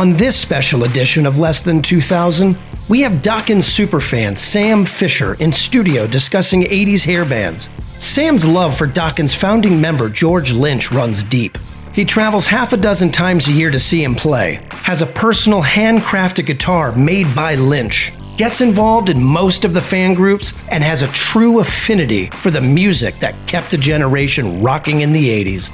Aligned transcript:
On 0.00 0.14
this 0.14 0.34
special 0.34 0.84
edition 0.84 1.26
of 1.26 1.36
Less 1.36 1.60
Than 1.60 1.82
2000, 1.82 2.56
we 2.88 3.02
have 3.02 3.20
Dokken 3.20 3.58
superfan 3.58 4.38
Sam 4.38 4.86
Fisher 4.86 5.34
in 5.40 5.52
studio 5.52 6.06
discussing 6.06 6.62
80s 6.62 7.04
hair 7.04 7.26
bands. 7.26 7.68
Sam's 7.98 8.46
love 8.46 8.74
for 8.74 8.86
Dokken 8.86 9.28
founding 9.36 9.78
member 9.78 10.08
George 10.08 10.54
Lynch 10.54 10.90
runs 10.90 11.22
deep. 11.22 11.58
He 11.92 12.06
travels 12.06 12.46
half 12.46 12.72
a 12.72 12.78
dozen 12.78 13.12
times 13.12 13.46
a 13.46 13.52
year 13.52 13.70
to 13.70 13.78
see 13.78 14.02
him 14.02 14.14
play, 14.14 14.66
has 14.70 15.02
a 15.02 15.06
personal 15.06 15.62
handcrafted 15.62 16.46
guitar 16.46 16.96
made 16.96 17.34
by 17.36 17.56
Lynch, 17.56 18.10
gets 18.38 18.62
involved 18.62 19.10
in 19.10 19.22
most 19.22 19.66
of 19.66 19.74
the 19.74 19.82
fan 19.82 20.14
groups, 20.14 20.54
and 20.70 20.82
has 20.82 21.02
a 21.02 21.08
true 21.08 21.60
affinity 21.60 22.30
for 22.30 22.50
the 22.50 22.62
music 22.62 23.16
that 23.16 23.36
kept 23.46 23.74
a 23.74 23.76
generation 23.76 24.62
rocking 24.62 25.02
in 25.02 25.12
the 25.12 25.28
80s. 25.28 25.70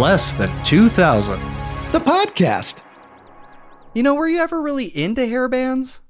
Less 0.00 0.32
than 0.32 0.48
2000. 0.64 1.38
The 1.92 1.98
podcast. 1.98 2.80
You 3.92 4.02
know, 4.02 4.14
were 4.14 4.28
you 4.28 4.38
ever 4.38 4.62
really 4.62 4.86
into 4.86 5.26
hair 5.26 5.46
bands? 5.46 6.00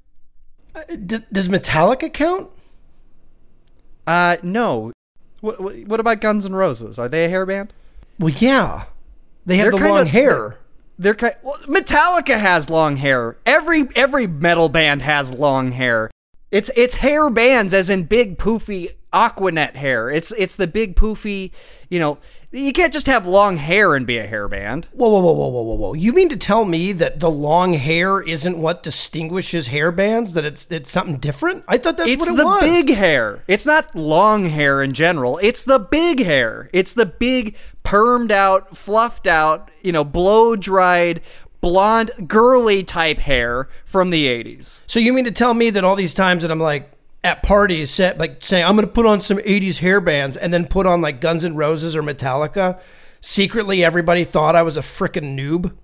D- 0.90 1.18
does 1.32 1.48
Metallica 1.48 2.12
count? 2.12 2.50
Uh, 4.06 4.36
no. 4.44 4.92
What, 5.40 5.60
what, 5.60 5.76
what 5.88 5.98
about 5.98 6.20
Guns 6.20 6.46
N' 6.46 6.54
Roses? 6.54 7.00
Are 7.00 7.08
they 7.08 7.24
a 7.24 7.28
hair 7.28 7.44
band? 7.44 7.72
Well, 8.20 8.32
yeah. 8.38 8.84
They 9.44 9.56
have 9.56 9.72
They're 9.72 9.80
the 9.80 9.88
long 9.88 10.06
hair. 10.06 10.58
They're 10.96 11.14
kind. 11.16 11.34
Well, 11.42 11.56
Metallica 11.66 12.38
has 12.38 12.70
long 12.70 12.94
hair. 12.94 13.38
Every 13.44 13.88
every 13.96 14.28
metal 14.28 14.68
band 14.68 15.02
has 15.02 15.34
long 15.34 15.72
hair. 15.72 16.12
It's 16.52 16.70
it's 16.76 16.94
hair 16.94 17.28
bands, 17.28 17.74
as 17.74 17.90
in 17.90 18.04
big 18.04 18.38
poofy 18.38 18.90
Aquanet 19.12 19.74
hair. 19.74 20.08
It's 20.10 20.30
it's 20.32 20.54
the 20.54 20.68
big 20.68 20.94
poofy. 20.94 21.50
You 21.90 21.98
know, 21.98 22.18
you 22.52 22.72
can't 22.72 22.92
just 22.92 23.06
have 23.06 23.26
long 23.26 23.56
hair 23.56 23.96
and 23.96 24.06
be 24.06 24.16
a 24.18 24.26
hair 24.26 24.48
band. 24.48 24.86
Whoa, 24.92 25.08
whoa, 25.08 25.20
whoa, 25.20 25.32
whoa, 25.32 25.48
whoa, 25.48 25.62
whoa, 25.62 25.74
whoa! 25.74 25.92
You 25.94 26.12
mean 26.12 26.28
to 26.28 26.36
tell 26.36 26.64
me 26.64 26.92
that 26.92 27.18
the 27.18 27.30
long 27.30 27.74
hair 27.74 28.22
isn't 28.22 28.56
what 28.56 28.84
distinguishes 28.84 29.66
hair 29.66 29.90
bands? 29.90 30.34
That 30.34 30.44
it's 30.44 30.70
it's 30.70 30.88
something 30.88 31.16
different? 31.16 31.64
I 31.66 31.78
thought 31.78 31.96
that's 31.96 32.08
it's 32.08 32.20
what 32.20 32.38
it 32.38 32.44
was. 32.44 32.62
It's 32.62 32.64
the 32.64 32.82
big 32.84 32.96
hair. 32.96 33.42
It's 33.48 33.66
not 33.66 33.94
long 33.96 34.44
hair 34.44 34.82
in 34.82 34.94
general. 34.94 35.38
It's 35.42 35.64
the 35.64 35.80
big 35.80 36.24
hair. 36.24 36.70
It's 36.72 36.94
the 36.94 37.06
big 37.06 37.56
permed 37.84 38.30
out, 38.30 38.76
fluffed 38.76 39.26
out, 39.26 39.68
you 39.82 39.90
know, 39.90 40.04
blow 40.04 40.54
dried, 40.54 41.22
blonde, 41.60 42.12
girly 42.28 42.84
type 42.84 43.18
hair 43.18 43.68
from 43.84 44.10
the 44.10 44.26
80s. 44.26 44.82
So 44.86 45.00
you 45.00 45.12
mean 45.12 45.24
to 45.24 45.32
tell 45.32 45.54
me 45.54 45.70
that 45.70 45.82
all 45.82 45.96
these 45.96 46.14
times 46.14 46.42
that 46.42 46.50
I'm 46.50 46.60
like 46.60 46.90
at 47.22 47.42
parties, 47.42 47.90
set 47.90 48.18
like 48.18 48.42
saying 48.44 48.64
I'm 48.64 48.76
going 48.76 48.86
to 48.86 48.92
put 48.92 49.06
on 49.06 49.20
some 49.20 49.38
'80s 49.38 49.78
hair 49.78 50.00
bands 50.00 50.36
and 50.36 50.52
then 50.52 50.66
put 50.66 50.86
on 50.86 51.00
like 51.00 51.20
Guns 51.20 51.44
N' 51.44 51.56
Roses 51.56 51.94
or 51.94 52.02
Metallica, 52.02 52.80
secretly 53.20 53.84
everybody 53.84 54.24
thought 54.24 54.56
I 54.56 54.62
was 54.62 54.76
a 54.76 54.80
frickin' 54.80 55.36
noob. 55.36 55.76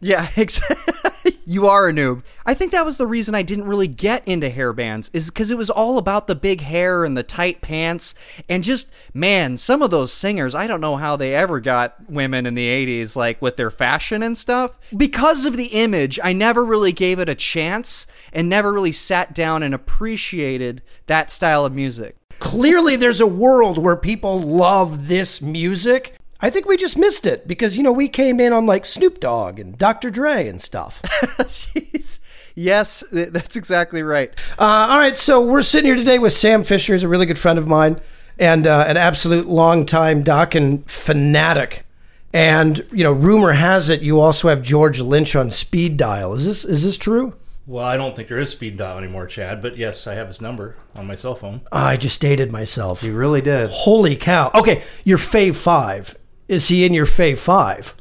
Yeah, 0.00 0.28
exactly. 0.36 1.09
you 1.46 1.66
are 1.66 1.88
a 1.88 1.92
noob. 1.92 2.22
I 2.46 2.54
think 2.54 2.72
that 2.72 2.84
was 2.84 2.96
the 2.96 3.06
reason 3.06 3.34
I 3.34 3.42
didn't 3.42 3.66
really 3.66 3.88
get 3.88 4.26
into 4.26 4.50
hair 4.50 4.72
bands 4.72 5.10
is 5.12 5.30
because 5.30 5.50
it 5.50 5.58
was 5.58 5.70
all 5.70 5.98
about 5.98 6.26
the 6.26 6.34
big 6.34 6.60
hair 6.60 7.04
and 7.04 7.16
the 7.16 7.22
tight 7.22 7.60
pants 7.60 8.14
and 8.48 8.64
just 8.64 8.90
man, 9.14 9.56
some 9.56 9.82
of 9.82 9.90
those 9.90 10.12
singers, 10.12 10.54
I 10.54 10.66
don't 10.66 10.80
know 10.80 10.96
how 10.96 11.16
they 11.16 11.34
ever 11.34 11.60
got 11.60 12.10
women 12.10 12.46
in 12.46 12.54
the 12.54 12.68
80s 12.68 13.16
like 13.16 13.40
with 13.40 13.56
their 13.56 13.70
fashion 13.70 14.22
and 14.22 14.36
stuff. 14.36 14.72
Because 14.96 15.44
of 15.44 15.56
the 15.56 15.66
image, 15.66 16.18
I 16.22 16.32
never 16.32 16.64
really 16.64 16.92
gave 16.92 17.18
it 17.18 17.28
a 17.28 17.34
chance 17.34 18.06
and 18.32 18.48
never 18.48 18.72
really 18.72 18.92
sat 18.92 19.34
down 19.34 19.62
and 19.62 19.74
appreciated 19.74 20.82
that 21.06 21.30
style 21.30 21.64
of 21.64 21.74
music. 21.74 22.16
Clearly, 22.38 22.96
there's 22.96 23.20
a 23.20 23.26
world 23.26 23.76
where 23.76 23.96
people 23.96 24.40
love 24.40 25.08
this 25.08 25.42
music. 25.42 26.14
I 26.42 26.50
think 26.50 26.66
we 26.66 26.76
just 26.76 26.96
missed 26.96 27.26
it 27.26 27.46
because 27.46 27.76
you 27.76 27.82
know 27.82 27.92
we 27.92 28.08
came 28.08 28.40
in 28.40 28.52
on 28.52 28.66
like 28.66 28.86
Snoop 28.86 29.20
Dogg 29.20 29.58
and 29.58 29.76
Dr. 29.76 30.10
Dre 30.10 30.48
and 30.48 30.60
stuff. 30.60 31.02
Jeez. 31.02 32.20
Yes, 32.54 33.04
that's 33.12 33.56
exactly 33.56 34.02
right. 34.02 34.30
Uh, 34.58 34.88
all 34.90 34.98
right, 34.98 35.16
so 35.16 35.40
we're 35.40 35.62
sitting 35.62 35.86
here 35.86 35.96
today 35.96 36.18
with 36.18 36.32
Sam 36.32 36.64
Fisher, 36.64 36.92
who's 36.92 37.02
a 37.02 37.08
really 37.08 37.26
good 37.26 37.38
friend 37.38 37.58
of 37.58 37.66
mine 37.66 38.00
and 38.38 38.66
uh, 38.66 38.84
an 38.88 38.96
absolute 38.96 39.46
longtime 39.46 40.24
and 40.26 40.90
fanatic. 40.90 41.86
And 42.32 42.86
you 42.90 43.04
know, 43.04 43.12
rumor 43.12 43.52
has 43.52 43.88
it 43.88 44.00
you 44.00 44.20
also 44.20 44.48
have 44.48 44.62
George 44.62 45.00
Lynch 45.00 45.36
on 45.36 45.50
speed 45.50 45.96
dial. 45.96 46.34
Is 46.34 46.46
this 46.46 46.64
is 46.64 46.84
this 46.84 46.96
true? 46.96 47.34
Well, 47.66 47.84
I 47.84 47.96
don't 47.96 48.16
think 48.16 48.28
there 48.28 48.38
is 48.38 48.50
speed 48.50 48.78
dial 48.78 48.98
anymore, 48.98 49.26
Chad. 49.26 49.60
But 49.60 49.76
yes, 49.76 50.06
I 50.06 50.14
have 50.14 50.28
his 50.28 50.40
number 50.40 50.76
on 50.94 51.06
my 51.06 51.14
cell 51.14 51.34
phone. 51.34 51.60
I 51.70 51.96
just 51.96 52.20
dated 52.20 52.50
myself. 52.50 53.02
You 53.02 53.14
really 53.14 53.42
did. 53.42 53.70
Holy 53.70 54.16
cow! 54.16 54.50
Okay, 54.54 54.82
your 55.04 55.18
fave 55.18 55.56
five. 55.56 56.16
Is 56.50 56.66
he 56.68 56.84
in 56.84 56.92
your 56.92 57.06
fave 57.06 57.38
five? 57.38 57.94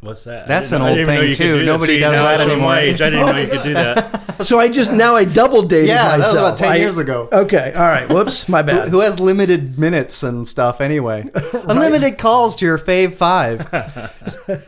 What's 0.00 0.24
that? 0.24 0.48
That's 0.48 0.72
an 0.72 0.80
old 0.80 0.96
thing, 1.04 1.34
too. 1.34 1.58
do 1.58 1.66
Nobody 1.66 1.96
See, 1.96 2.00
does 2.00 2.12
now 2.14 2.22
that 2.22 2.40
anymore. 2.40 2.68
My 2.68 2.80
age. 2.80 3.02
I 3.02 3.10
didn't 3.10 3.26
know 3.26 3.36
you 3.38 3.48
could 3.48 3.62
do 3.62 3.74
that. 3.74 4.16
So 4.40 4.58
I 4.58 4.68
just 4.68 4.90
now 4.90 5.14
I 5.16 5.26
double 5.26 5.60
dated 5.60 5.88
Yeah, 5.88 6.16
that 6.16 6.16
was 6.16 6.26
myself. 6.28 6.48
about 6.54 6.58
10 6.58 6.72
I- 6.72 6.76
years 6.76 6.96
ago. 6.96 7.28
Okay, 7.30 7.74
all 7.74 7.82
right. 7.82 8.08
Whoops, 8.08 8.48
my 8.48 8.62
bad. 8.62 8.88
Who 8.88 9.00
has 9.00 9.20
limited 9.20 9.78
minutes 9.78 10.22
and 10.22 10.48
stuff 10.48 10.80
anyway? 10.80 11.28
Unlimited 11.52 12.16
calls 12.16 12.56
to 12.56 12.64
your 12.64 12.78
fave 12.78 13.12
five. 13.12 13.68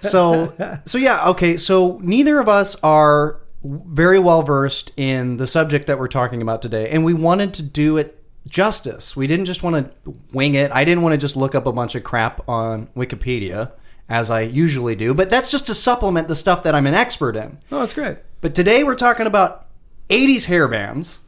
so, 0.03 0.53
so 0.85 0.99
yeah, 0.99 1.27
okay. 1.31 1.57
So 1.57 1.99
neither 2.03 2.39
of 2.39 2.51
us 2.51 2.77
are 2.83 3.41
very 3.65 4.19
well 4.19 4.43
versed 4.43 4.93
in 4.99 5.39
the 5.39 5.47
subject 5.47 5.87
that 5.87 5.99
we're 5.99 6.07
talking 6.09 6.43
about 6.43 6.61
today, 6.61 6.91
and 6.91 7.03
we 7.03 7.15
wanted 7.15 7.55
to 7.55 7.63
do 7.63 7.97
it 7.97 8.22
justice. 8.53 9.17
We 9.17 9.27
didn't 9.27 9.47
just 9.47 9.63
want 9.63 9.93
to 10.05 10.15
wing 10.33 10.55
it. 10.55 10.71
I 10.71 10.85
didn't 10.85 11.03
want 11.03 11.15
to 11.15 11.19
just 11.19 11.37
look 11.37 11.55
up 11.57 11.67
a 11.67 11.73
bunch 11.73 11.95
of 11.97 12.05
crap 12.05 12.47
on 12.49 12.87
Wikipedia 12.95 13.73
as 14.09 14.31
I 14.31 14.43
usually 14.43 14.95
do, 14.95 15.15
but 15.15 15.31
that's 15.31 15.51
just 15.51 15.67
to 15.67 15.75
supplement 15.75 16.29
the 16.29 16.37
stuff 16.37 16.63
that 16.63 16.75
I'm 16.75 16.87
an 16.87 16.95
expert 16.95 17.35
in. 17.35 17.59
oh, 17.73 17.81
that's 17.81 17.95
great. 17.95 18.19
But 18.43 18.55
today 18.55 18.85
we're 18.85 18.95
talking 18.95 19.27
about 19.27 19.67
80s 20.11 20.45
hair 20.45 20.69
bands, 20.69 21.21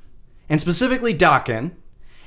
and 0.49 0.61
specifically 0.61 1.15
Dokken. 1.15 1.73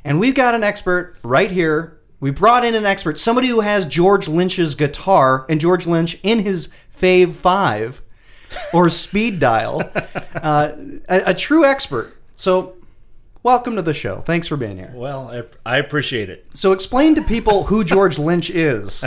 And 0.03 0.19
we've 0.19 0.33
got 0.33 0.55
an 0.55 0.63
expert 0.63 1.15
right 1.23 1.51
here. 1.51 1.99
We 2.19 2.31
brought 2.31 2.65
in 2.65 2.73
an 2.73 2.85
expert, 2.85 3.19
somebody 3.19 3.49
who 3.49 3.59
has 3.59 3.85
George 3.85 4.27
Lynch's 4.27 4.73
guitar 4.73 5.45
and 5.47 5.61
George 5.61 5.85
Lynch 5.85 6.17
in 6.23 6.39
his 6.39 6.69
Fave 6.99 7.33
5 7.33 8.01
or 8.73 8.89
speed 8.89 9.39
dial. 9.39 9.83
Uh, 10.33 10.71
a, 11.07 11.21
a 11.27 11.33
true 11.35 11.63
expert. 11.63 12.17
So, 12.35 12.76
welcome 13.47 13.77
to 13.77 13.81
the 13.81 13.93
show. 13.93 14.17
Thanks 14.17 14.45
for 14.45 14.57
being 14.57 14.75
here. 14.75 14.91
Well, 14.93 15.31
I, 15.65 15.75
I 15.75 15.77
appreciate 15.77 16.29
it. 16.29 16.45
So, 16.53 16.73
explain 16.73 17.15
to 17.15 17.21
people 17.21 17.63
who 17.63 17.81
George 17.95 18.19
Lynch 18.19 18.49
is. 18.49 19.05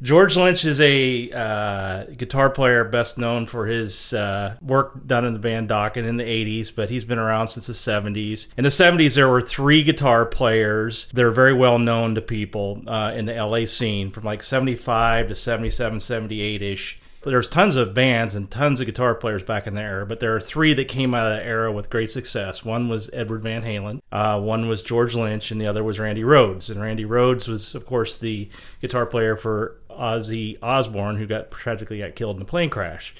George 0.00 0.34
Lynch 0.34 0.64
is 0.64 0.80
a 0.80 1.30
uh, 1.30 2.04
guitar 2.16 2.48
player 2.48 2.84
best 2.84 3.18
known 3.18 3.44
for 3.44 3.66
his 3.66 4.14
uh, 4.14 4.56
work 4.62 5.06
done 5.06 5.26
in 5.26 5.34
the 5.34 5.38
band 5.38 5.68
Dokken 5.68 6.06
in 6.06 6.16
the 6.16 6.24
80s, 6.24 6.74
but 6.74 6.88
he's 6.88 7.04
been 7.04 7.18
around 7.18 7.48
since 7.48 7.66
the 7.66 7.74
70s. 7.74 8.46
In 8.56 8.64
the 8.64 8.70
70s, 8.70 9.14
there 9.14 9.28
were 9.28 9.42
three 9.42 9.82
guitar 9.82 10.24
players. 10.24 11.08
They're 11.12 11.30
very 11.30 11.52
well 11.52 11.78
known 11.78 12.14
to 12.14 12.22
people 12.22 12.82
uh, 12.86 13.12
in 13.14 13.26
the 13.26 13.34
LA 13.34 13.66
scene 13.66 14.10
from 14.10 14.24
like 14.24 14.42
75 14.42 15.28
to 15.28 15.34
77, 15.34 16.00
78 16.00 16.62
ish. 16.62 16.98
But 17.26 17.32
there's 17.32 17.48
tons 17.48 17.74
of 17.74 17.92
bands 17.92 18.36
and 18.36 18.48
tons 18.48 18.78
of 18.78 18.86
guitar 18.86 19.12
players 19.16 19.42
back 19.42 19.66
in 19.66 19.74
the 19.74 19.82
era, 19.82 20.06
but 20.06 20.20
there 20.20 20.36
are 20.36 20.40
three 20.40 20.74
that 20.74 20.84
came 20.84 21.12
out 21.12 21.26
of 21.26 21.36
the 21.36 21.44
era 21.44 21.72
with 21.72 21.90
great 21.90 22.08
success. 22.08 22.64
One 22.64 22.88
was 22.88 23.10
Edward 23.12 23.42
Van 23.42 23.64
Halen, 23.64 24.00
uh, 24.12 24.40
one 24.40 24.68
was 24.68 24.80
George 24.80 25.16
Lynch, 25.16 25.50
and 25.50 25.60
the 25.60 25.66
other 25.66 25.82
was 25.82 25.98
Randy 25.98 26.22
Rhoads. 26.22 26.70
And 26.70 26.80
Randy 26.80 27.04
Rhoads 27.04 27.48
was, 27.48 27.74
of 27.74 27.84
course, 27.84 28.16
the 28.16 28.48
guitar 28.80 29.06
player 29.06 29.34
for 29.34 29.76
Ozzy 29.90 30.56
Osbourne, 30.62 31.16
who 31.16 31.26
got 31.26 31.50
tragically 31.50 31.98
got 31.98 32.14
killed 32.14 32.36
in 32.36 32.42
a 32.42 32.44
plane 32.44 32.70
crash. 32.70 33.12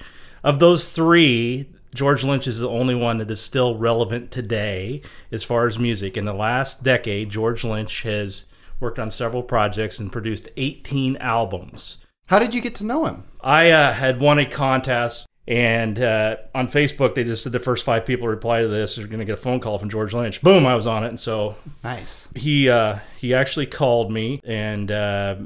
Of 0.45 0.61
those 0.61 0.93
three, 0.93 1.69
George 1.93 2.22
Lynch 2.22 2.47
is 2.47 2.61
the 2.61 2.69
only 2.69 2.95
one 2.95 3.19
that 3.19 3.31
is 3.33 3.41
still 3.41 3.75
relevant 3.77 4.31
today 4.31 5.03
as 5.33 5.43
far 5.43 5.66
as 5.66 5.81
music. 5.81 6.16
In 6.16 6.27
the 6.27 6.33
last 6.33 6.84
decade, 6.84 7.31
George 7.31 7.65
Lynch 7.65 8.03
has 8.03 8.45
worked 8.78 9.00
on 9.00 9.11
several 9.11 9.43
projects 9.43 9.99
and 9.99 10.12
produced 10.12 10.49
18 10.56 11.16
albums. 11.16 11.97
How 12.27 12.39
did 12.41 12.55
you 12.55 12.61
get 12.61 12.75
to 12.77 12.84
know 12.84 13.07
him? 13.07 13.23
I 13.41 13.71
uh, 13.71 13.93
had 13.93 14.21
won 14.21 14.39
a 14.41 14.47
contest, 14.47 15.27
and 15.47 15.97
uh, 15.99 16.37
on 16.55 16.67
Facebook 16.67 17.15
they 17.15 17.23
just 17.23 17.45
said 17.45 17.53
the 17.53 17.61
first 17.61 17.84
five 17.84 18.05
people 18.05 18.27
to 18.27 18.31
reply 18.31 18.63
to 18.63 18.69
this 18.69 18.99
are 18.99 19.07
going 19.07 19.21
to 19.21 19.25
get 19.25 19.34
a 19.34 19.37
phone 19.37 19.61
call 19.61 19.78
from 19.78 19.89
George 19.91 20.13
Lynch. 20.13 20.43
Boom, 20.43 20.67
I 20.67 20.75
was 20.75 20.89
on 20.89 21.05
it, 21.05 21.09
and 21.09 21.21
so 21.21 21.55
Nice. 21.84 22.27
he 22.34 22.69
uh, 22.69 22.99
he 23.18 23.34
actually 23.34 23.66
called 23.66 24.10
me, 24.10 24.41
and 24.45 24.91
uh, 24.91 25.36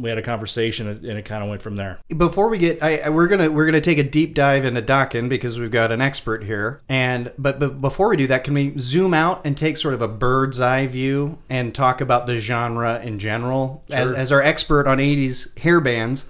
we 0.00 0.08
had 0.08 0.18
a 0.18 0.22
conversation, 0.22 0.88
and 0.88 1.04
it 1.04 1.24
kind 1.24 1.42
of 1.42 1.50
went 1.50 1.60
from 1.62 1.76
there. 1.76 1.98
before 2.16 2.48
we 2.48 2.58
get 2.58 2.82
I, 2.82 2.98
I- 2.98 3.08
we're 3.10 3.26
gonna 3.28 3.50
we're 3.50 3.66
gonna 3.66 3.80
take 3.80 3.98
a 3.98 4.02
deep 4.02 4.34
dive 4.34 4.64
into 4.64 4.80
Dokken 4.82 5.28
because 5.28 5.58
we've 5.58 5.70
got 5.70 5.92
an 5.92 6.00
expert 6.00 6.44
here 6.44 6.80
and 6.88 7.30
but, 7.38 7.58
but 7.60 7.80
before 7.80 8.08
we 8.08 8.16
do 8.16 8.26
that 8.28 8.42
can 8.44 8.54
we 8.54 8.72
zoom 8.78 9.12
out 9.12 9.42
and 9.44 9.56
take 9.56 9.76
sort 9.76 9.92
of 9.94 10.00
a 10.02 10.08
bird's 10.08 10.60
eye 10.60 10.86
view 10.86 11.38
and 11.50 11.74
talk 11.74 12.00
about 12.00 12.26
the 12.26 12.38
genre 12.38 13.00
in 13.02 13.18
general 13.18 13.82
as, 13.90 14.12
as 14.12 14.32
our 14.32 14.40
expert 14.42 14.86
on 14.86 14.98
80s 14.98 15.56
hair 15.58 15.80
bands 15.80 16.26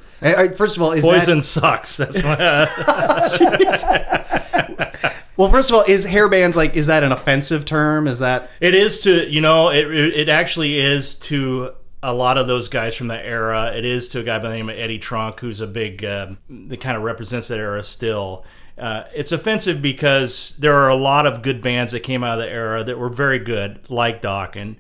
first 0.57 0.77
of 0.77 0.83
all 0.83 0.93
is 0.93 1.05
Poison 1.05 1.43
sucks. 1.43 1.97
That's 1.97 2.23
what, 2.23 2.39
that 2.39 4.29
well 5.43 5.51
first 5.51 5.71
of 5.71 5.77
all 5.77 5.83
is 5.89 6.05
hair 6.05 6.29
bands 6.29 6.57
like 6.57 6.77
is 6.77 6.87
that 6.87 7.03
an 7.03 7.11
offensive 7.11 7.65
term 7.65 8.07
is 8.07 8.21
that 8.21 8.49
it 8.61 8.75
is 8.75 9.01
to 9.01 9.29
you 9.29 9.41
know 9.41 9.71
it 9.71 9.91
it 9.91 10.29
actually 10.29 10.79
is 10.79 11.17
to 11.17 11.73
a 12.03 12.13
lot 12.13 12.37
of 12.37 12.47
those 12.47 12.69
guys 12.69 12.97
from 12.97 13.09
that 13.09 13.25
era. 13.25 13.73
It 13.77 13.85
is 13.85 14.09
to 14.09 14.21
a 14.21 14.23
guy 14.25 14.39
by 14.39 14.49
the 14.49 14.57
name 14.57 14.69
of 14.69 14.77
Eddie 14.77 14.99
Trunk, 14.99 15.39
who's 15.39 15.61
a 15.61 15.69
big, 15.69 16.05
uh, 16.05 16.33
that 16.51 16.81
kind 16.81 16.97
of 16.97 17.05
represents 17.05 17.49
that 17.49 17.61
era 17.61 17.85
still. 17.85 18.45
Uh, 18.77 19.05
it's 19.15 19.31
offensive 19.31 19.81
because 19.81 20.57
there 20.59 20.75
are 20.75 20.89
a 20.89 20.97
lot 20.97 21.27
of 21.27 21.43
good 21.43 21.63
bands 21.63 21.93
that 21.93 22.01
came 22.01 22.25
out 22.25 22.41
of 22.41 22.45
the 22.45 22.51
era 22.51 22.83
that 22.83 22.99
were 22.99 23.09
very 23.09 23.39
good, 23.39 23.89
like 23.89 24.21
Dokken, 24.21 24.77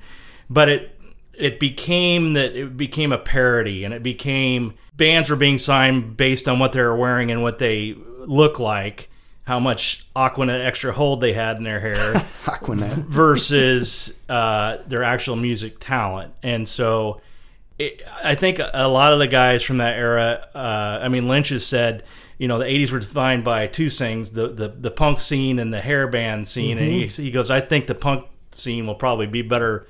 but 0.50 0.68
it 0.68 0.98
it 1.34 1.60
became 1.60 2.32
that 2.32 2.56
it 2.56 2.76
became 2.76 3.12
a 3.12 3.18
parody, 3.18 3.84
and 3.84 3.94
it 3.94 4.02
became 4.02 4.74
bands 4.96 5.30
were 5.30 5.36
being 5.36 5.58
signed 5.58 6.16
based 6.16 6.48
on 6.48 6.58
what 6.58 6.72
they 6.72 6.82
were 6.82 6.96
wearing 6.96 7.30
and 7.30 7.42
what 7.42 7.58
they 7.58 7.94
look 8.26 8.58
like, 8.58 9.08
how 9.44 9.58
much 9.58 10.06
Aquanet 10.14 10.64
extra 10.64 10.92
hold 10.92 11.20
they 11.20 11.32
had 11.32 11.56
in 11.56 11.64
their 11.64 11.80
hair, 11.80 12.14
Aquanet. 12.44 12.94
versus 13.04 14.16
uh, 14.28 14.78
their 14.86 15.02
actual 15.02 15.36
music 15.36 15.78
talent, 15.80 16.32
and 16.42 16.66
so. 16.68 17.20
It, 17.78 18.02
I 18.22 18.34
think 18.36 18.60
a 18.60 18.86
lot 18.86 19.12
of 19.12 19.18
the 19.18 19.26
guys 19.26 19.62
from 19.64 19.78
that 19.78 19.96
era, 19.98 20.46
uh, 20.54 21.00
I 21.02 21.08
mean, 21.08 21.26
Lynch 21.26 21.48
has 21.48 21.66
said, 21.66 22.04
you 22.38 22.46
know, 22.46 22.58
the 22.58 22.66
80s 22.66 22.90
were 22.92 23.00
defined 23.00 23.44
by 23.44 23.66
two 23.66 23.88
things 23.90 24.30
the, 24.30 24.48
the, 24.48 24.68
the 24.68 24.90
punk 24.90 25.18
scene 25.18 25.58
and 25.58 25.72
the 25.72 25.80
hair 25.80 26.06
band 26.06 26.46
scene. 26.46 26.76
And 26.78 26.86
he, 26.86 27.06
he 27.06 27.30
goes, 27.30 27.50
I 27.50 27.60
think 27.60 27.86
the 27.88 27.94
punk 27.94 28.26
scene 28.54 28.86
will 28.86 28.94
probably 28.94 29.26
be 29.26 29.42
better, 29.42 29.86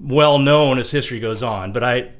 well 0.00 0.38
known 0.38 0.78
as 0.78 0.90
history 0.90 1.20
goes 1.20 1.42
on. 1.42 1.72
But 1.72 1.84
I, 1.84 2.10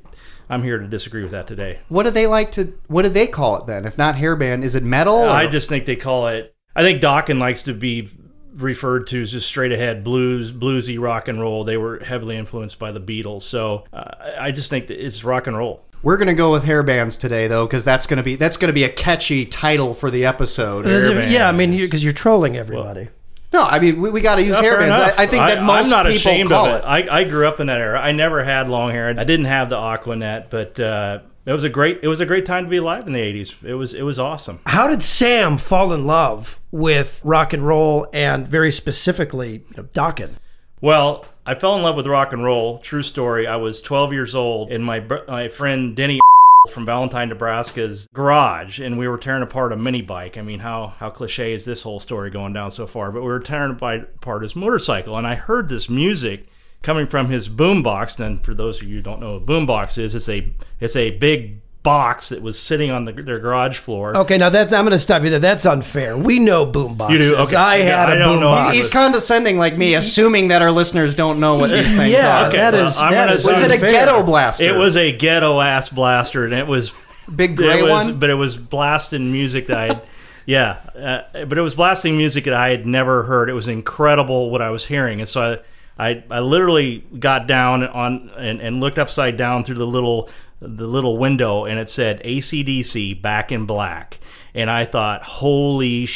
I'm 0.48 0.62
here 0.62 0.78
to 0.78 0.86
disagree 0.86 1.22
with 1.22 1.32
that 1.32 1.46
today. 1.48 1.78
What 1.88 2.02
do 2.04 2.10
they 2.10 2.26
like 2.28 2.52
to? 2.52 2.74
What 2.86 3.02
do 3.02 3.08
they 3.08 3.26
call 3.26 3.56
it 3.56 3.66
then? 3.66 3.84
If 3.86 3.96
not 3.98 4.16
hairband, 4.16 4.62
is 4.64 4.74
it 4.74 4.82
metal? 4.84 5.14
or- 5.16 5.28
I 5.28 5.46
just 5.48 5.68
think 5.68 5.86
they 5.86 5.96
call 5.96 6.28
it. 6.28 6.54
I 6.76 6.82
think 6.82 7.02
Dokken 7.02 7.38
likes 7.38 7.62
to 7.62 7.74
be 7.74 8.08
referred 8.54 9.06
to 9.08 9.20
as 9.22 9.32
just 9.32 9.46
straight 9.48 9.72
ahead 9.72 10.04
blues, 10.04 10.52
bluesy 10.52 10.98
rock 11.00 11.28
and 11.28 11.40
roll. 11.40 11.64
They 11.64 11.76
were 11.76 11.98
heavily 11.98 12.36
influenced 12.36 12.78
by 12.78 12.92
the 12.92 13.00
Beatles, 13.00 13.42
so 13.42 13.84
uh, 13.92 14.10
I 14.38 14.50
just 14.50 14.70
think 14.70 14.86
that 14.88 15.04
it's 15.04 15.24
rock 15.24 15.46
and 15.46 15.56
roll. 15.56 15.82
We're 16.02 16.18
gonna 16.18 16.34
go 16.34 16.52
with 16.52 16.64
hair 16.64 16.82
bands 16.82 17.16
today, 17.16 17.48
though, 17.48 17.66
because 17.66 17.84
that's 17.84 18.06
gonna 18.06 18.22
be 18.22 18.36
that's 18.36 18.56
gonna 18.58 18.72
be 18.72 18.84
a 18.84 18.88
catchy 18.88 19.44
title 19.46 19.94
for 19.94 20.10
the 20.10 20.24
episode. 20.26 20.84
Yeah, 21.30 21.48
I 21.48 21.52
mean, 21.52 21.70
because 21.72 22.04
you're 22.04 22.12
trolling 22.12 22.56
everybody. 22.56 23.08
No, 23.52 23.62
I 23.62 23.78
mean 23.78 24.00
we, 24.00 24.10
we 24.10 24.20
got 24.20 24.34
to 24.34 24.42
use 24.42 24.56
Yeah, 24.56 24.60
fair 24.62 24.78
hairbands. 24.80 24.86
enough. 24.86 25.18
I, 25.18 25.22
I 25.22 25.26
think 25.26 25.46
that 25.46 25.62
most 25.62 25.84
I'm 25.84 25.88
not 25.90 26.04
people 26.06 26.16
ashamed 26.18 26.48
call 26.50 26.66
of 26.66 26.74
it. 26.74 26.78
it. 26.78 26.84
I, 26.84 27.20
I 27.20 27.24
grew 27.24 27.48
up 27.48 27.58
in 27.60 27.68
that 27.68 27.80
era. 27.80 27.98
I 27.98 28.12
never 28.12 28.44
had 28.44 28.68
long 28.68 28.90
hair. 28.90 29.08
I 29.08 29.24
didn't 29.24 29.46
have 29.46 29.70
the 29.70 29.76
Aquanet, 29.76 30.50
but 30.50 30.78
uh, 30.78 31.20
it 31.46 31.52
was 31.52 31.62
a 31.62 31.68
great 31.68 32.00
it 32.02 32.08
was 32.08 32.18
a 32.20 32.26
great 32.26 32.44
time 32.44 32.64
to 32.64 32.70
be 32.70 32.78
alive 32.78 33.06
in 33.06 33.12
the 33.12 33.20
80s. 33.20 33.54
It 33.64 33.74
was 33.74 33.94
it 33.94 34.02
was 34.02 34.18
awesome. 34.18 34.60
How 34.66 34.88
did 34.88 35.02
Sam 35.02 35.58
fall 35.58 35.92
in 35.92 36.04
love 36.04 36.60
with 36.72 37.20
rock 37.24 37.52
and 37.52 37.64
roll 37.64 38.08
and 38.12 38.46
very 38.46 38.72
specifically 38.72 39.52
you 39.52 39.76
know, 39.76 39.84
Dokken? 39.84 40.34
Well, 40.80 41.24
I 41.46 41.54
fell 41.54 41.76
in 41.76 41.82
love 41.82 41.96
with 41.96 42.06
rock 42.08 42.32
and 42.32 42.44
roll. 42.44 42.78
True 42.78 43.02
story. 43.02 43.46
I 43.46 43.56
was 43.56 43.80
12 43.80 44.12
years 44.12 44.34
old, 44.34 44.72
and 44.72 44.84
my 44.84 45.06
my 45.28 45.48
friend 45.48 45.94
Denny 45.94 46.18
from 46.70 46.84
Valentine, 46.84 47.28
Nebraska's 47.28 48.08
garage, 48.12 48.80
and 48.80 48.98
we 48.98 49.06
were 49.06 49.16
tearing 49.16 49.44
apart 49.44 49.72
a 49.72 49.76
mini 49.76 50.02
bike. 50.02 50.36
I 50.36 50.42
mean, 50.42 50.58
how 50.58 50.88
how 50.98 51.10
cliche 51.10 51.52
is 51.52 51.64
this 51.64 51.82
whole 51.82 52.00
story 52.00 52.30
going 52.30 52.52
down 52.52 52.72
so 52.72 52.88
far? 52.88 53.12
But 53.12 53.20
we 53.20 53.28
were 53.28 53.38
tearing 53.38 53.70
apart 53.70 54.42
his 54.42 54.56
motorcycle, 54.56 55.16
and 55.16 55.26
I 55.26 55.36
heard 55.36 55.68
this 55.68 55.88
music 55.88 56.48
coming 56.86 57.06
from 57.08 57.28
his 57.28 57.48
boombox. 57.48 58.18
And 58.24 58.42
for 58.42 58.54
those 58.54 58.80
of 58.80 58.88
you 58.88 58.96
who 58.96 59.02
don't 59.02 59.20
know 59.20 59.34
what 59.34 59.42
a 59.42 59.44
boombox 59.44 59.98
is, 59.98 60.14
it's 60.14 60.28
a 60.28 60.50
it's 60.80 60.94
a 60.96 61.10
big 61.10 61.60
box 61.82 62.30
that 62.30 62.42
was 62.42 62.58
sitting 62.58 62.90
on 62.90 63.04
the, 63.04 63.12
their 63.12 63.38
garage 63.38 63.78
floor. 63.78 64.16
Okay, 64.16 64.38
now 64.38 64.48
that 64.48 64.72
I'm 64.72 64.84
going 64.84 64.90
to 64.90 64.98
stop 64.98 65.22
you 65.22 65.30
there. 65.30 65.38
That's 65.38 65.66
unfair. 65.66 66.16
We 66.16 66.38
know 66.38 66.66
boomboxes. 66.66 67.10
You 67.10 67.18
do? 67.18 67.36
Okay. 67.36 67.56
I 67.56 67.76
Yeah, 67.76 67.84
had 68.00 68.08
I 68.10 68.14
a 68.16 68.18
don't 68.18 68.40
boombox. 68.40 68.72
He's 68.72 68.88
condescending 68.88 69.58
like 69.58 69.76
me, 69.76 69.94
assuming 69.94 70.48
that 70.48 70.62
our 70.62 70.70
listeners 70.70 71.14
don't 71.14 71.38
know 71.38 71.56
what 71.56 71.70
these 71.70 71.94
things 71.96 72.12
yeah, 72.12 72.46
are. 72.46 72.52
that 72.52 72.72
well, 72.72 72.86
is 72.86 72.98
I'm 72.98 73.12
that 73.12 73.26
gonna 73.28 73.38
say- 73.38 73.52
Was 73.52 73.60
it 73.62 73.70
a 73.70 73.78
ghetto 73.78 74.22
blaster? 74.24 74.64
It 74.64 74.74
was 74.76 74.96
a 74.96 75.16
ghetto 75.16 75.60
ass 75.60 75.88
blaster, 75.88 76.44
and 76.44 76.54
it 76.54 76.66
was 76.66 76.92
big 77.34 77.56
gray 77.56 77.82
was, 77.82 77.90
one. 77.90 78.18
but 78.18 78.30
it 78.30 78.34
was 78.34 78.56
blasting 78.56 79.30
music 79.30 79.68
that 79.68 79.76
I, 79.78 79.86
had, 79.86 80.02
yeah, 80.46 81.22
uh, 81.34 81.44
but 81.44 81.56
it 81.56 81.62
was 81.62 81.74
blasting 81.76 82.16
music 82.16 82.44
that 82.44 82.54
I 82.54 82.70
had 82.70 82.84
never 82.86 83.24
heard. 83.24 83.48
It 83.48 83.54
was 83.54 83.68
incredible 83.68 84.50
what 84.50 84.60
I 84.62 84.70
was 84.70 84.86
hearing, 84.86 85.20
and 85.20 85.28
so 85.28 85.40
I, 85.40 85.58
I, 85.98 86.24
I 86.30 86.40
literally 86.40 87.04
got 87.18 87.46
down 87.46 87.86
on 87.86 88.30
and, 88.36 88.60
and 88.60 88.80
looked 88.80 88.98
upside 88.98 89.36
down 89.36 89.64
through 89.64 89.76
the 89.76 89.86
little 89.86 90.28
the 90.60 90.86
little 90.86 91.18
window, 91.18 91.64
and 91.64 91.78
it 91.78 91.88
said 91.88 92.22
ACDC 92.22 93.20
Back 93.20 93.52
in 93.52 93.66
Black, 93.66 94.18
and 94.54 94.70
I 94.70 94.84
thought, 94.84 95.22
holy. 95.22 96.08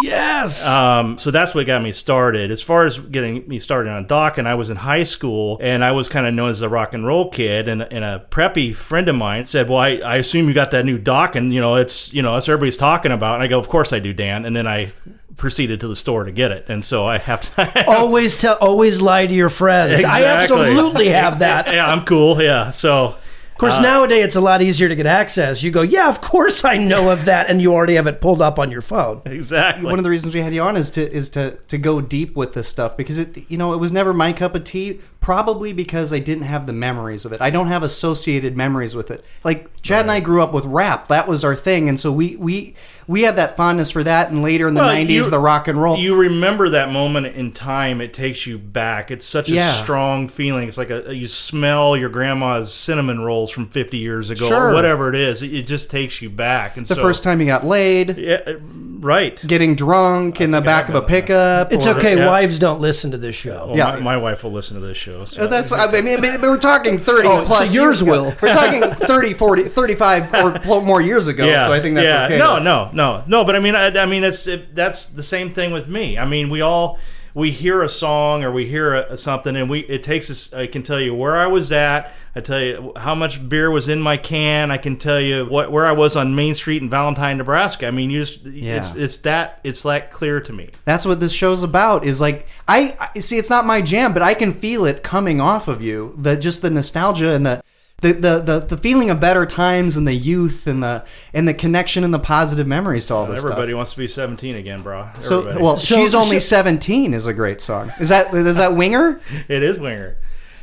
Yes. 0.00 0.64
Um, 0.64 1.18
so 1.18 1.32
that's 1.32 1.56
what 1.56 1.66
got 1.66 1.82
me 1.82 1.90
started. 1.90 2.52
As 2.52 2.62
far 2.62 2.86
as 2.86 3.00
getting 3.00 3.48
me 3.48 3.58
started 3.58 3.90
on 3.90 4.06
Dokken 4.06 4.46
I 4.46 4.54
was 4.54 4.70
in 4.70 4.76
high 4.76 5.02
school, 5.02 5.58
and 5.60 5.84
I 5.84 5.90
was 5.90 6.08
kind 6.08 6.24
of 6.24 6.34
known 6.34 6.50
as 6.50 6.62
a 6.62 6.68
rock 6.68 6.94
and 6.94 7.04
roll 7.04 7.30
kid. 7.30 7.68
And, 7.68 7.82
and 7.82 8.04
a 8.04 8.24
preppy 8.30 8.72
friend 8.72 9.08
of 9.08 9.16
mine 9.16 9.44
said, 9.44 9.68
"Well, 9.68 9.78
I, 9.78 9.96
I 9.96 10.16
assume 10.16 10.46
you 10.46 10.54
got 10.54 10.70
that 10.70 10.84
new 10.84 10.98
Dokken 10.98 11.52
you 11.52 11.60
know 11.60 11.74
it's 11.74 12.12
you 12.12 12.22
know 12.22 12.34
that's 12.34 12.46
what 12.46 12.52
everybody's 12.54 12.76
talking 12.76 13.10
about." 13.10 13.34
And 13.34 13.42
I 13.42 13.48
go, 13.48 13.58
"Of 13.58 13.68
course 13.68 13.92
I 13.92 13.98
do, 13.98 14.12
Dan." 14.12 14.44
And 14.44 14.54
then 14.54 14.68
I 14.68 14.92
proceeded 15.38 15.80
to 15.80 15.88
the 15.88 15.96
store 15.96 16.24
to 16.24 16.32
get 16.32 16.50
it, 16.50 16.66
and 16.68 16.84
so 16.84 17.06
I 17.06 17.16
have 17.16 17.54
to. 17.54 17.84
always 17.88 18.36
tell, 18.36 18.58
always 18.60 19.00
lie 19.00 19.26
to 19.26 19.34
your 19.34 19.48
friends. 19.48 20.04
I 20.04 20.24
absolutely 20.24 21.08
have 21.08 21.38
that. 21.38 21.66
Yeah, 21.78 21.90
I'm 21.90 22.04
cool. 22.04 22.42
Yeah, 22.42 22.70
so 22.72 23.06
Of 23.52 23.58
course, 23.58 23.78
uh, 23.78 23.82
nowadays 23.82 24.24
it's 24.24 24.36
a 24.36 24.40
lot 24.40 24.62
easier 24.62 24.88
to 24.88 24.96
get 24.96 25.06
access. 25.06 25.62
You 25.62 25.70
go, 25.70 25.82
yeah, 25.82 26.08
of 26.08 26.20
course 26.20 26.64
I 26.64 26.76
know 26.76 27.10
of 27.10 27.26
that, 27.26 27.48
and 27.48 27.60
you 27.62 27.72
already 27.72 27.94
have 27.94 28.06
it 28.06 28.20
pulled 28.20 28.42
up 28.42 28.58
on 28.58 28.70
your 28.70 28.82
phone. 28.82 29.22
exactly. 29.26 29.84
one 29.84 29.98
of 29.98 30.04
the 30.04 30.10
reasons 30.10 30.34
we 30.34 30.40
had 30.40 30.52
you 30.52 30.62
on 30.62 30.76
is 30.76 30.90
to 30.92 31.12
is 31.12 31.30
to 31.30 31.52
to 31.68 31.78
go 31.78 32.00
deep 32.00 32.34
with 32.36 32.52
this 32.54 32.68
stuff 32.68 32.96
because 32.96 33.18
it 33.18 33.48
you 33.48 33.56
know 33.58 33.72
it 33.74 33.78
was 33.78 33.92
never 33.92 34.12
my 34.12 34.32
cup 34.32 34.54
of 34.54 34.64
tea 34.64 35.00
probably 35.20 35.72
because 35.72 36.12
I 36.12 36.20
didn't 36.20 36.44
have 36.44 36.66
the 36.66 36.72
memories 36.72 37.24
of 37.24 37.32
it. 37.32 37.40
I 37.40 37.50
don't 37.50 37.66
have 37.66 37.82
associated 37.82 38.56
memories 38.56 38.94
with 38.94 39.10
it. 39.10 39.22
Like 39.44 39.68
Chad 39.82 40.02
and 40.02 40.10
I 40.10 40.20
grew 40.20 40.42
up 40.42 40.52
with 40.52 40.64
rap. 40.64 41.08
That 41.08 41.28
was 41.28 41.44
our 41.44 41.54
thing 41.56 41.88
and 41.88 41.98
so 42.00 42.10
we 42.10 42.36
we 42.36 42.74
we 43.08 43.22
had 43.22 43.34
that 43.36 43.56
fondness 43.56 43.90
for 43.90 44.04
that 44.04 44.30
and 44.30 44.42
later 44.42 44.68
in 44.68 44.74
the 44.74 44.80
Well, 44.80 44.90
90s 44.94 45.08
you- 45.24 45.30
the 45.30 45.38
rock 45.40 45.66
and 45.66 45.80
roll. 45.82 45.96
You 45.98 46.14
remember 46.14 46.68
that 46.68 46.92
moment 46.92 47.26
in 47.34 47.50
time. 47.52 48.00
It 48.00 48.12
takes 48.12 48.46
you 48.46 48.58
back. 48.58 49.10
It's 49.10 49.24
such 49.24 49.48
a 49.48 49.52
Yeah. 49.52 49.72
strong 49.72 50.28
feeling. 50.28 50.68
It's 50.68 50.78
like 50.78 50.90
a, 50.90 51.12
you 51.14 51.26
smell 51.26 51.96
your 51.96 52.10
grandma's 52.10 52.72
cinnamon 52.72 53.20
rolls 53.20 53.50
from 53.50 53.66
50 53.66 53.96
years 53.98 54.28
ago 54.30 54.46
Sure. 54.46 54.70
or 54.70 54.74
whatever 54.74 55.08
it 55.08 55.16
is. 55.16 55.42
It, 55.42 55.52
it 55.54 55.66
just 55.66 55.90
takes 55.90 56.20
you 56.22 56.28
back. 56.30 56.76
And 56.76 56.86
the 56.86 56.94
so, 56.94 57.02
first 57.02 57.22
time 57.24 57.40
you 57.40 57.46
got 57.46 57.64
laid, 57.66 58.16
yeah, 58.18 58.40
uh, 58.46 58.52
right. 59.00 59.42
getting 59.46 59.74
drunk 59.74 60.40
in 60.40 60.50
the 60.50 60.60
back 60.60 60.84
of 60.88 60.94
a 60.94 61.00
got 61.00 61.08
that. 61.08 61.08
pickup. 61.08 61.72
It's 61.72 61.86
or- 61.86 61.96
okay. 61.96 62.16
Yeah. 62.16 62.26
Wives 62.26 62.58
don't 62.58 62.80
listen 62.80 63.10
to 63.12 63.16
this 63.16 63.34
show. 63.34 63.68
Well, 63.68 63.76
Yeah. 63.76 63.92
my, 63.94 64.00
my 64.00 64.16
wife 64.18 64.44
will 64.44 64.52
listen 64.52 64.78
to 64.80 64.86
this 64.86 64.98
show. 64.98 65.24
So. 65.24 65.46
That's 65.46 65.72
I 65.72 66.00
mean 66.02 66.20
but 66.20 66.42
we're 66.42 66.58
talking 66.58 66.98
30 67.08 67.26
Oh, 67.28 67.44
plus 67.46 67.70
so 67.70 67.74
yours 67.74 68.00
years 68.00 68.02
will. 68.02 68.34
We're 68.42 68.52
talking 68.54 68.82
30 69.06 69.32
40 69.32 69.62
35 69.62 70.34
or 70.68 70.82
more 70.82 71.00
years 71.00 71.26
ago 71.26 71.48
so 71.48 71.72
I 71.72 71.80
think 71.80 71.94
that's 71.94 72.06
yeah. 72.08 72.24
okay. 72.26 72.38
No, 72.38 72.58
no, 72.58 72.90
no, 72.98 73.22
no. 73.28 73.44
But 73.44 73.54
I 73.54 73.60
mean, 73.60 73.76
I, 73.76 73.86
I 73.96 74.06
mean, 74.06 74.24
it's 74.24 74.48
it, 74.48 74.74
that's 74.74 75.06
the 75.06 75.22
same 75.22 75.52
thing 75.52 75.72
with 75.72 75.86
me. 75.86 76.18
I 76.18 76.26
mean, 76.26 76.50
we 76.50 76.60
all 76.60 76.98
we 77.32 77.52
hear 77.52 77.82
a 77.82 77.88
song 77.88 78.42
or 78.42 78.50
we 78.50 78.66
hear 78.66 78.92
a, 78.92 79.16
something, 79.16 79.54
and 79.54 79.70
we 79.70 79.80
it 79.80 80.02
takes 80.02 80.28
us. 80.28 80.52
I 80.52 80.66
can 80.66 80.82
tell 80.82 80.98
you 80.98 81.14
where 81.14 81.36
I 81.36 81.46
was 81.46 81.70
at. 81.70 82.12
I 82.34 82.40
tell 82.40 82.60
you 82.60 82.92
how 82.96 83.14
much 83.14 83.48
beer 83.48 83.70
was 83.70 83.88
in 83.88 84.00
my 84.00 84.16
can. 84.16 84.72
I 84.72 84.78
can 84.78 84.96
tell 84.96 85.20
you 85.20 85.46
what 85.46 85.70
where 85.70 85.86
I 85.86 85.92
was 85.92 86.16
on 86.16 86.34
Main 86.34 86.56
Street 86.56 86.82
in 86.82 86.90
Valentine, 86.90 87.38
Nebraska. 87.38 87.86
I 87.86 87.92
mean, 87.92 88.10
you 88.10 88.24
just 88.24 88.44
it's 88.44 88.96
it's 88.96 89.18
that 89.18 89.60
it's 89.62 89.84
that 89.84 90.10
clear 90.10 90.40
to 90.40 90.52
me. 90.52 90.70
That's 90.84 91.06
what 91.06 91.20
this 91.20 91.32
show's 91.32 91.62
about. 91.62 92.04
Is 92.04 92.20
like 92.20 92.48
I, 92.66 92.96
I 93.14 93.20
see. 93.20 93.38
It's 93.38 93.50
not 93.50 93.64
my 93.64 93.80
jam, 93.80 94.12
but 94.12 94.22
I 94.22 94.34
can 94.34 94.52
feel 94.52 94.84
it 94.84 95.04
coming 95.04 95.40
off 95.40 95.68
of 95.68 95.80
you. 95.80 96.16
The 96.18 96.36
just 96.36 96.62
the 96.62 96.70
nostalgia 96.70 97.32
and 97.32 97.46
the. 97.46 97.62
The, 98.00 98.12
the, 98.12 98.38
the, 98.38 98.60
the 98.60 98.76
feeling 98.76 99.10
of 99.10 99.18
better 99.18 99.44
times 99.44 99.96
and 99.96 100.06
the 100.06 100.14
youth 100.14 100.68
and 100.68 100.80
the 100.80 101.04
and 101.32 101.48
the 101.48 101.54
connection 101.54 102.04
and 102.04 102.14
the 102.14 102.20
positive 102.20 102.64
memories 102.64 103.06
to 103.06 103.14
all 103.14 103.26
this 103.26 103.38
Everybody 103.40 103.70
stuff. 103.72 103.76
wants 103.76 103.90
to 103.92 103.98
be 103.98 104.06
17 104.06 104.54
again, 104.54 104.82
bro. 104.82 105.08
So 105.18 105.44
well, 105.60 105.76
So- 105.78 105.96
she's 105.96 106.14
only 106.14 106.38
so- 106.38 106.46
seventeen 106.56 107.12
is 107.12 107.26
a 107.26 107.32
great 107.34 107.60
song. 107.60 107.90
Is 107.98 108.10
that 108.10 108.32
is 108.32 108.56
that 108.56 108.76
Winger? 108.76 109.20
it 109.48 109.64
is 109.64 109.80
Winger. 109.80 110.16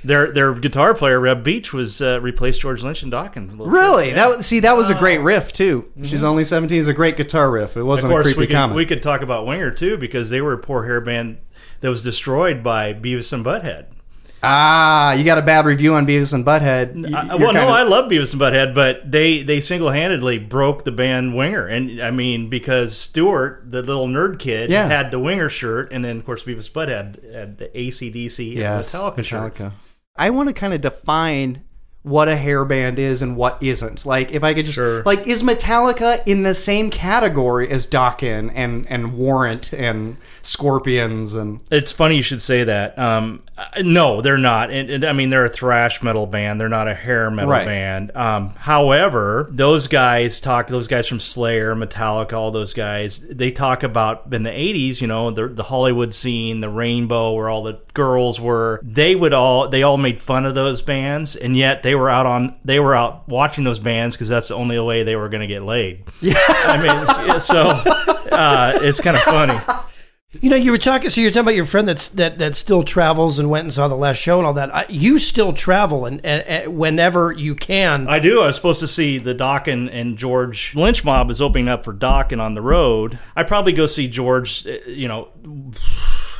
Their 0.06 0.32
their 0.32 0.54
guitar 0.54 0.94
player 0.94 1.20
Reb 1.20 1.44
Beach 1.44 1.74
was 1.74 2.01
uh, 2.01 2.22
replaced 2.22 2.62
George 2.62 2.84
Lynch 2.84 3.04
and 3.04 3.12
Dokken. 3.12 3.50
a 3.50 3.51
little 3.51 3.65
bit. 3.65 3.72
Really? 3.74 4.13
That 4.13 4.30
was- 4.38 4.46
see 4.46 4.62
that 4.62 4.77
was 4.77 4.89
a 4.89 4.96
great 4.96 5.18
riff 5.20 5.51
too. 5.51 5.92
She's 6.06 6.24
only 6.24 6.46
seventeen 6.46 6.80
is 6.80 6.88
a 6.88 6.94
great 6.94 7.18
guitar 7.18 7.51
riff. 7.51 7.75
It 7.75 7.84
wasn't 7.84 8.13
a 8.13 8.15
course, 8.15 8.24
creepy 8.27 8.39
we 8.39 8.48
could, 8.48 8.54
comment. 8.56 8.77
we 8.77 8.86
could 8.86 9.04
talk 9.04 9.22
about 9.22 9.46
Winger 9.46 9.72
too 9.72 9.98
because 9.98 10.30
they 10.30 10.39
were 10.39 10.54
a 10.54 10.58
poor 10.58 10.86
hair 10.86 11.01
band 11.01 11.39
that 11.82 11.89
was 11.89 12.01
destroyed 12.01 12.63
by 12.63 12.94
Beavis 12.94 13.34
and 13.34 13.44
Butthead. 13.44 13.88
Ah, 14.45 15.13
you 15.13 15.23
got 15.23 15.37
a 15.37 15.41
bad 15.41 15.65
review 15.65 15.93
on 15.95 16.05
Beavis 16.05 16.33
and 16.33 16.45
Butthead. 16.45 17.09
You- 17.09 17.15
I, 17.15 17.35
well, 17.35 17.53
no, 17.53 17.59
kinda- 17.61 17.73
I 17.73 17.83
love 17.83 18.09
Beavis 18.11 18.31
and 18.33 18.41
Butthead, 18.41 18.73
but 18.75 19.09
they 19.11 19.41
they 19.43 19.59
single 19.61 19.89
handedly 19.91 20.37
broke 20.37 20.83
the 20.83 20.91
band 20.91 21.35
Winger, 21.35 21.65
and 21.67 22.01
I 22.01 22.11
mean 22.11 22.49
because 22.49 22.97
Stewart, 22.97 23.63
the 23.69 23.81
little 23.81 24.07
nerd 24.07 24.39
kid, 24.39 24.69
Yeah. 24.69 24.87
had 24.87 25.11
the 25.11 25.19
Winger 25.19 25.49
shirt, 25.49 25.91
and 25.91 26.05
then 26.05 26.17
of 26.19 26.25
course 26.25 26.43
Beavis 26.43 26.67
and 26.67 26.75
Butthead 26.75 27.33
had 27.33 27.57
the 27.57 27.69
ACDC 27.77 28.55
Yes, 28.57 28.93
and 28.93 29.03
Metallica, 29.03 29.23
shirt. 29.25 29.55
Metallica. 29.55 29.71
I 30.15 30.29
want 30.29 30.47
to 30.49 30.53
kind 30.53 30.73
of 30.73 30.81
define 30.81 31.63
what 32.05 32.27
a 32.29 32.35
hair 32.35 32.63
band 32.65 33.00
is 33.00 33.21
and 33.21 33.35
what 33.35 33.57
isn't. 33.62 34.05
Like 34.05 34.31
if 34.31 34.43
I 34.43 34.53
could 34.53 34.65
just 34.65 34.75
Sure. 34.75 35.01
like 35.03 35.27
is 35.27 35.41
Metallica 35.43 36.21
in 36.25 36.43
the 36.43 36.53
same 36.55 36.89
category 36.91 37.69
as 37.69 37.88
Dokken 37.88 38.51
and 38.55 38.85
and 38.89 39.13
Warrant 39.17 39.74
and 39.74 40.17
Scorpions 40.43 41.33
and 41.33 41.59
It's 41.71 41.91
funny 41.91 42.15
you 42.17 42.21
should 42.21 42.41
say 42.41 42.63
that. 42.63 42.97
Um, 42.97 43.41
uh, 43.57 43.65
no, 43.81 44.21
they're 44.21 44.38
not. 44.38 44.69
And, 44.69 44.89
and, 44.89 45.03
I 45.05 45.13
mean, 45.13 45.29
they're 45.29 45.45
a 45.45 45.50
thrash 45.50 46.03
metal 46.03 46.27
band. 46.27 46.59
They're 46.59 46.69
not 46.69 46.88
a 46.88 46.93
hair 46.93 47.31
metal 47.31 47.50
Right. 47.51 47.65
band. 47.65 48.12
Um, 48.15 48.50
however, 48.57 49.47
those 49.51 49.88
guys 49.88 50.39
talk. 50.39 50.67
Those 50.67 50.88
guys 50.88 51.07
from 51.07 51.19
Slayer, 51.19 51.74
Metallica, 51.74 52.33
all 52.33 52.51
those 52.51 52.74
guys. 52.74 53.19
They 53.29 53.51
talk 53.51 53.81
about 53.83 54.24
in 54.31 54.43
the 54.43 54.50
'80s. 54.51 55.00
You 55.01 55.07
know, 55.07 55.31
the, 55.31 55.47
the 55.47 55.63
Hollywood 55.63 56.13
scene, 56.13 56.59
the 56.62 56.69
Rainbow, 56.69 57.31
where 57.33 57.50
all 57.50 57.63
the 57.63 57.79
girls 57.93 58.39
were. 58.41 58.79
They 58.83 59.15
would 59.15 59.33
all. 59.33 59.69
They 59.69 59.83
all 59.83 59.97
made 59.97 60.19
fun 60.19 60.45
of 60.45 60.53
those 60.53 60.81
bands, 60.81 61.35
and 61.35 61.55
yet 61.57 61.81
they 61.83 61.94
were 61.95 62.09
out 62.09 62.25
on. 62.25 62.55
They 62.63 62.79
were 62.79 62.95
out 62.95 63.27
watching 63.27 63.63
those 63.63 63.79
bands 63.79 64.15
because 64.15 64.29
that's 64.29 64.49
the 64.49 64.55
only 64.55 64.79
way 64.79 65.03
they 65.03 65.15
were 65.15 65.29
going 65.29 65.41
to 65.41 65.47
get 65.47 65.63
laid. 65.63 66.03
Yeah, 66.21 66.35
I 66.47 66.77
mean, 66.77 67.27
it's- 67.29 67.45
so 67.47 67.61
uh, 68.31 68.77
it's 68.81 68.99
kind 68.99 69.17
of 69.17 69.23
funny. 69.23 69.57
You 70.41 70.49
know, 70.49 70.57
you 70.57 70.71
were 70.71 70.77
talking. 70.77 71.09
So 71.09 71.21
you're 71.21 71.29
talking 71.31 71.43
about 71.45 71.55
your 71.55 71.63
friend 71.65 71.87
that's 71.87 72.09
that 72.09 72.39
that 72.39 72.55
still 72.55 72.83
travels 72.83 73.39
and 73.39 73.49
went 73.49 73.63
and 73.63 73.71
saw 73.73 73.87
the 73.87 73.95
last 73.95 74.17
show 74.17 74.37
and 74.37 74.45
all 74.45 74.51
that. 74.55 74.73
I, 74.75 74.85
you 74.89 75.17
still 75.17 75.53
travel 75.53 76.05
and, 76.05 76.19
and, 76.25 76.43
and 76.45 76.77
whenever 76.77 77.31
you 77.31 77.55
can. 77.55 78.09
I 78.09 78.19
do. 78.19 78.41
I 78.41 78.47
was 78.47 78.57
supposed 78.57 78.81
to 78.81 78.87
see 78.87 79.17
the 79.17 79.33
Dokken, 79.33 79.89
and 79.93 80.17
George 80.17 80.73
Lynch 80.75 81.05
Mob 81.05 81.31
is 81.31 81.41
opening 81.41 81.69
up 81.69 81.85
for 81.85 81.93
Dokken 81.93 82.41
on 82.41 82.53
the 82.53 82.61
road. 82.61 83.17
I 83.33 83.43
probably 83.43 83.71
go 83.71 83.85
see 83.85 84.09
George, 84.09 84.67
uh, 84.67 84.71
you 84.87 85.07
know, 85.07 85.29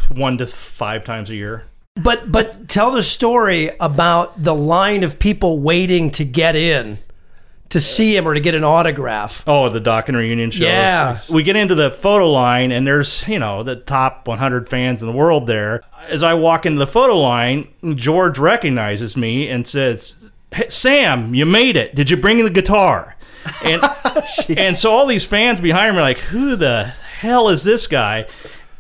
one 0.10 0.38
to 0.40 0.48
five 0.48 1.06
times 1.06 1.30
a 1.30 1.36
year. 1.36 1.64
But 2.02 2.32
but 2.32 2.68
tell 2.68 2.92
the 2.92 3.04
story 3.04 3.72
about 3.80 4.44
the 4.44 4.54
line 4.54 5.04
of 5.04 5.18
people 5.18 5.60
waiting 5.60 6.12
to 6.12 6.26
get 6.26 6.56
in 6.56 7.00
to 7.70 7.80
see 7.80 8.16
him 8.16 8.28
or 8.28 8.34
to 8.34 8.40
get 8.40 8.54
an 8.54 8.64
autograph. 8.64 9.44
Oh, 9.48 9.70
the 9.70 9.82
Dokken 9.82 10.16
reunion 10.16 10.52
shows. 10.52 10.62
Yeah. 10.62 11.20
We 11.30 11.44
get 11.44 11.56
into 11.56 11.74
the 11.74 11.92
photo 11.92 12.30
line, 12.30 12.72
and 12.72 12.86
there's 12.86 13.26
you 13.28 13.40
know 13.40 13.64
the 13.64 13.78
top 13.78 14.28
100 14.28 14.68
fans 14.68 15.02
in 15.02 15.08
the 15.08 15.14
world 15.14 15.48
there. 15.48 15.84
As 16.08 16.22
I 16.22 16.34
walk 16.34 16.66
into 16.66 16.80
the 16.80 16.88
photo 16.88 17.18
line, 17.18 17.70
George 17.96 18.38
recognizes 18.38 19.16
me 19.16 19.50
and 19.50 19.66
says, 19.66 20.16
hey, 20.54 20.68
"Sam, 20.68 21.34
you 21.34 21.46
made 21.46 21.78
it. 21.78 21.96
Did 21.96 22.10
you 22.10 22.18
bring 22.18 22.44
the 22.44 22.50
guitar?" 22.50 23.16
And 23.64 23.82
and 24.58 24.78
so 24.78 24.92
all 24.92 25.06
these 25.06 25.26
fans 25.26 25.62
behind 25.62 25.96
me 25.96 26.00
are 26.00 26.04
like, 26.04 26.20
"Who 26.20 26.58
the 26.58 26.86
hell 27.20 27.48
is 27.48 27.64
this 27.64 27.88
guy?" 27.88 28.28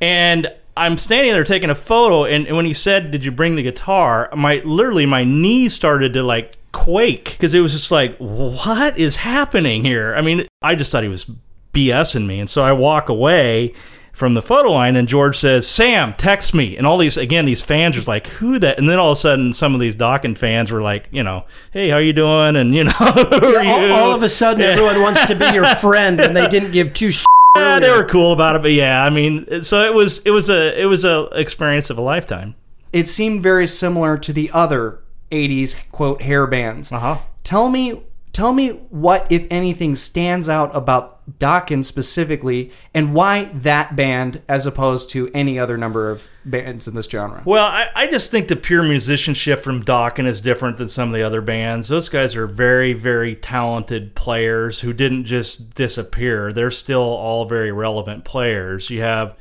And 0.01 0.51
I'm 0.77 0.97
standing 0.97 1.31
there 1.31 1.43
taking 1.43 1.69
a 1.69 1.75
photo, 1.75 2.25
and, 2.25 2.47
and 2.47 2.55
when 2.55 2.65
he 2.65 2.73
said, 2.73 3.11
"Did 3.11 3.23
you 3.23 3.31
bring 3.31 3.55
the 3.55 3.63
guitar?" 3.63 4.29
My 4.35 4.61
literally 4.65 5.05
my 5.05 5.23
knees 5.23 5.73
started 5.73 6.13
to 6.13 6.23
like 6.23 6.55
quake 6.73 7.31
because 7.31 7.53
it 7.53 7.61
was 7.61 7.71
just 7.73 7.91
like, 7.91 8.17
"What 8.17 8.97
is 8.97 9.17
happening 9.17 9.83
here?" 9.83 10.13
I 10.15 10.21
mean, 10.21 10.45
I 10.61 10.75
just 10.75 10.91
thought 10.91 11.03
he 11.03 11.09
was 11.09 11.29
BSing 11.73 12.25
me, 12.25 12.39
and 12.39 12.49
so 12.49 12.61
I 12.63 12.71
walk 12.73 13.09
away 13.09 13.73
from 14.11 14.33
the 14.33 14.41
photo 14.41 14.71
line, 14.71 14.95
and 14.95 15.07
George 15.07 15.37
says, 15.37 15.67
"Sam, 15.67 16.13
text 16.17 16.53
me." 16.53 16.75
And 16.77 16.85
all 16.85 16.97
these 16.97 17.15
again, 17.17 17.45
these 17.45 17.61
fans 17.61 17.97
are 17.97 18.01
like, 18.01 18.27
"Who 18.27 18.59
that?" 18.59 18.77
And 18.77 18.89
then 18.89 18.99
all 18.99 19.11
of 19.11 19.17
a 19.17 19.21
sudden, 19.21 19.53
some 19.53 19.73
of 19.73 19.79
these 19.79 19.95
Dokken 19.95 20.37
fans 20.37 20.71
were 20.71 20.81
like, 20.81 21.07
"You 21.11 21.23
know, 21.23 21.45
hey, 21.71 21.89
how 21.89 21.97
you 21.97 22.11
doing?" 22.13 22.55
And 22.57 22.75
you 22.75 22.83
know, 22.83 22.91
are 22.99 23.63
All, 23.65 23.87
you? 23.87 23.93
all 23.93 24.13
of 24.13 24.23
a 24.23 24.29
sudden, 24.29 24.61
everyone 24.61 25.01
wants 25.01 25.25
to 25.27 25.35
be 25.35 25.45
your 25.53 25.65
friend, 25.75 26.19
and 26.19 26.35
they 26.35 26.47
didn't 26.49 26.71
give 26.71 26.93
two. 26.93 27.11
Sh- 27.11 27.25
Yeah, 27.55 27.79
they 27.79 27.89
were 27.91 28.03
cool 28.03 28.33
about 28.33 28.55
it, 28.55 28.61
but 28.61 28.71
yeah, 28.71 29.03
I 29.03 29.09
mean, 29.09 29.63
so 29.63 29.79
it 29.81 29.93
was 29.93 30.19
it 30.19 30.31
was 30.31 30.49
a 30.49 30.79
it 30.79 30.85
was 30.85 31.05
a 31.05 31.23
experience 31.33 31.89
of 31.89 31.97
a 31.97 32.01
lifetime. 32.01 32.55
it 32.93 33.07
seemed 33.09 33.41
very 33.43 33.67
similar 33.67 34.17
to 34.17 34.31
the 34.33 34.49
other 34.53 34.99
80s 35.31 35.75
quote 35.91 36.21
hair 36.21 36.47
bands. 36.47 36.91
Uh-huh. 36.91 37.17
Tell 37.43 37.69
me 37.69 38.03
tell 38.35 38.51
me 38.51 38.71
what 38.89 39.25
if 39.31 39.47
anything 39.49 39.95
stands 39.95 40.49
out 40.49 40.75
about 40.75 41.15
Dokken 41.39 41.85
specifically 41.85 42.69
and 42.93 43.13
why 43.13 43.45
that 43.45 43.95
band 43.95 44.41
as 44.49 44.65
opposed 44.65 45.09
to 45.11 45.31
any 45.33 45.57
other 45.57 45.77
number 45.77 46.11
of 46.11 46.27
bands 46.43 46.85
in 46.85 46.95
this 46.95 47.07
genre. 47.07 47.41
Well, 47.45 47.65
I, 47.65 47.87
I 47.95 48.07
just 48.07 48.31
think 48.31 48.49
the 48.49 48.57
pure 48.57 48.83
musicianship 48.83 49.63
from 49.63 49.85
Dokken 49.85 50.25
is 50.25 50.41
different 50.41 50.77
than 50.77 50.89
some 50.89 51.09
of 51.09 51.15
the 51.15 51.23
other 51.23 51.39
bands. 51.39 51.87
Those 51.87 52.09
guys 52.09 52.35
are 52.35 52.45
very, 52.45 52.91
very 52.91 53.35
talented 53.35 54.15
players 54.15 54.81
who 54.81 54.91
didn't 54.91 55.23
just 55.23 55.73
disappear. 55.73 56.51
They're 56.51 56.69
still 56.71 57.01
all 57.01 57.45
very 57.45 57.71
relevant 57.71 58.25
players. 58.25 58.89
You 58.89 59.01
have, 59.01 59.35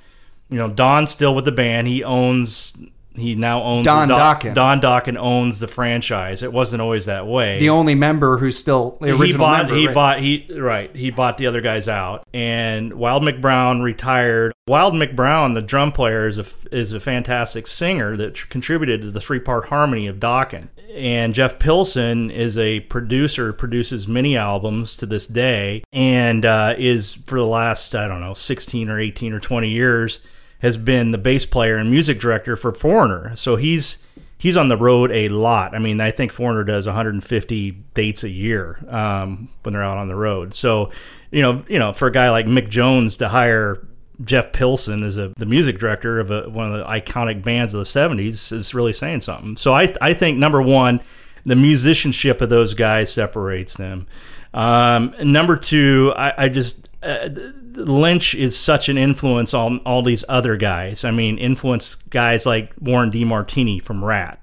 you 0.49 0.57
know, 0.57 0.69
Don's 0.69 1.11
still 1.11 1.35
with 1.35 1.45
the 1.45 1.53
band. 1.53 1.89
He 1.89 2.05
owns. 2.05 2.73
He 3.15 3.37
now 3.37 3.63
owns 3.63 3.85
Don 3.85 4.09
Doc- 4.09 4.43
Dokken. 4.43 4.55
Don 4.55 4.81
Dokken 4.81 5.17
owns 5.17 5.61
the 5.61 5.69
franchise. 5.69 6.43
It 6.43 6.53
wasn't 6.53 6.83
always 6.83 7.07
that 7.07 7.27
way. 7.27 7.61
The 7.61 7.69
only 7.69 7.95
member 7.95 8.39
who's 8.39 8.59
still 8.59 8.99
the 9.01 9.11
original 9.11 9.27
he 9.27 9.33
bought 9.37 9.59
member. 9.67 9.75
he 9.77 9.87
right? 9.87 9.95
bought 9.95 10.21
he 10.21 10.49
right 10.59 10.97
he 10.97 11.11
bought 11.11 11.39
the 11.39 11.47
other 11.47 11.61
guys 11.61 11.89
out 11.89 12.27
and 12.35 12.95
Wild 12.95 13.23
Mick 13.23 13.41
Brown 13.41 13.83
retired. 13.83 14.53
Wild 14.67 14.95
Mick 14.95 15.15
Brown, 15.15 15.55
the 15.55 15.63
drum 15.63 15.93
player, 15.93 16.27
is 16.27 16.39
a 16.39 16.45
is 16.73 16.93
a 16.93 16.99
fantastic 17.01 17.67
singer 17.67 18.17
that 18.17 18.35
tr- 18.35 18.49
contributed 18.49 19.03
to 19.03 19.11
the 19.11 19.21
three 19.21 19.41
part 19.41 19.67
harmony 19.67 20.07
of 20.07 20.17
Dokken. 20.17 20.69
And 20.93 21.35
Jeff 21.35 21.59
Pilson 21.59 22.31
is 22.31 22.57
a 22.57 22.81
producer, 22.81 23.53
produces 23.53 24.07
many 24.07 24.37
albums 24.37 24.95
to 24.97 25.07
this 25.07 25.27
day, 25.27 25.83
and 25.93 26.45
uh, 26.47 26.75
is 26.79 27.15
for 27.15 27.39
the 27.39 27.47
last 27.47 27.95
I 27.95 28.09
don't 28.09 28.21
know 28.21 28.35
sixteen 28.35 28.89
or 28.89 28.99
eighteen 28.99 29.33
or 29.33 29.41
twenty 29.41 29.71
years 29.71 30.21
has 30.65 30.79
been 30.79 31.11
the 31.11 31.19
bass 31.19 31.45
player 31.45 31.77
and 31.77 31.91
music 31.91 32.19
director 32.19 32.57
for 32.57 32.73
Foreigner. 32.73 33.37
So 33.37 33.57
he's 33.57 33.99
he's 34.39 34.57
on 34.57 34.69
the 34.69 34.79
road 34.79 35.13
a 35.13 35.29
lot. 35.29 35.75
I 35.75 35.79
mean, 35.79 36.01
I 36.01 36.11
think 36.11 36.33
Foreigner 36.33 36.65
does 36.65 36.87
150 36.87 37.71
dates 37.93 38.25
a 38.25 38.31
year 38.31 38.79
um, 38.89 39.51
when 39.63 39.75
they're 39.75 39.85
out 39.85 39.99
on 39.99 40.09
the 40.09 40.17
road. 40.17 40.55
So, 40.55 40.91
you 41.31 41.43
know, 41.43 41.63
you 41.69 41.79
know, 41.79 41.93
for 41.93 42.09
a 42.09 42.11
guy 42.11 42.31
like 42.31 42.47
Mick 42.47 42.71
Jones 42.71 43.17
to 43.17 43.29
hire 43.29 43.87
Jeff 44.25 44.53
Pilson 44.53 45.03
as 45.03 45.19
a, 45.19 45.35
the 45.37 45.45
music 45.45 45.79
director 45.79 46.19
of 46.19 46.31
a, 46.31 46.49
one 46.49 46.73
of 46.73 46.79
the 46.79 46.85
iconic 46.87 47.45
bands 47.45 47.75
of 47.75 47.81
the 47.81 47.85
70s 47.85 48.51
is 48.51 48.73
really 48.73 48.95
saying 48.95 49.21
something. 49.21 49.59
So 49.59 49.75
I, 49.75 49.93
I 50.01 50.15
think 50.15 50.39
number 50.39 50.63
one, 50.63 51.03
the 51.45 51.57
musicianship 51.57 52.41
of 52.41 52.49
those 52.49 52.73
guys 52.73 53.13
separates 53.13 53.77
them. 53.77 54.07
Um, 54.55 55.15
number 55.23 55.59
two, 55.59 56.15
I, 56.17 56.45
I 56.45 56.49
just 56.49 56.84
uh, 57.05 57.29
Lynch 57.75 58.35
is 58.35 58.59
such 58.59 58.89
an 58.89 58.99
influence 58.99 59.55
on 59.55 59.79
all 59.81 60.03
these 60.03 60.25
other 60.29 60.57
guys. 60.57 61.05
I 61.05 61.11
mean, 61.11 61.39
influence 61.39 61.95
guys 61.95 62.47
like 62.47 62.73
Warren 62.81 63.11
DeMartini 63.11 63.83
from 63.83 64.05
Ratt. 64.05 64.41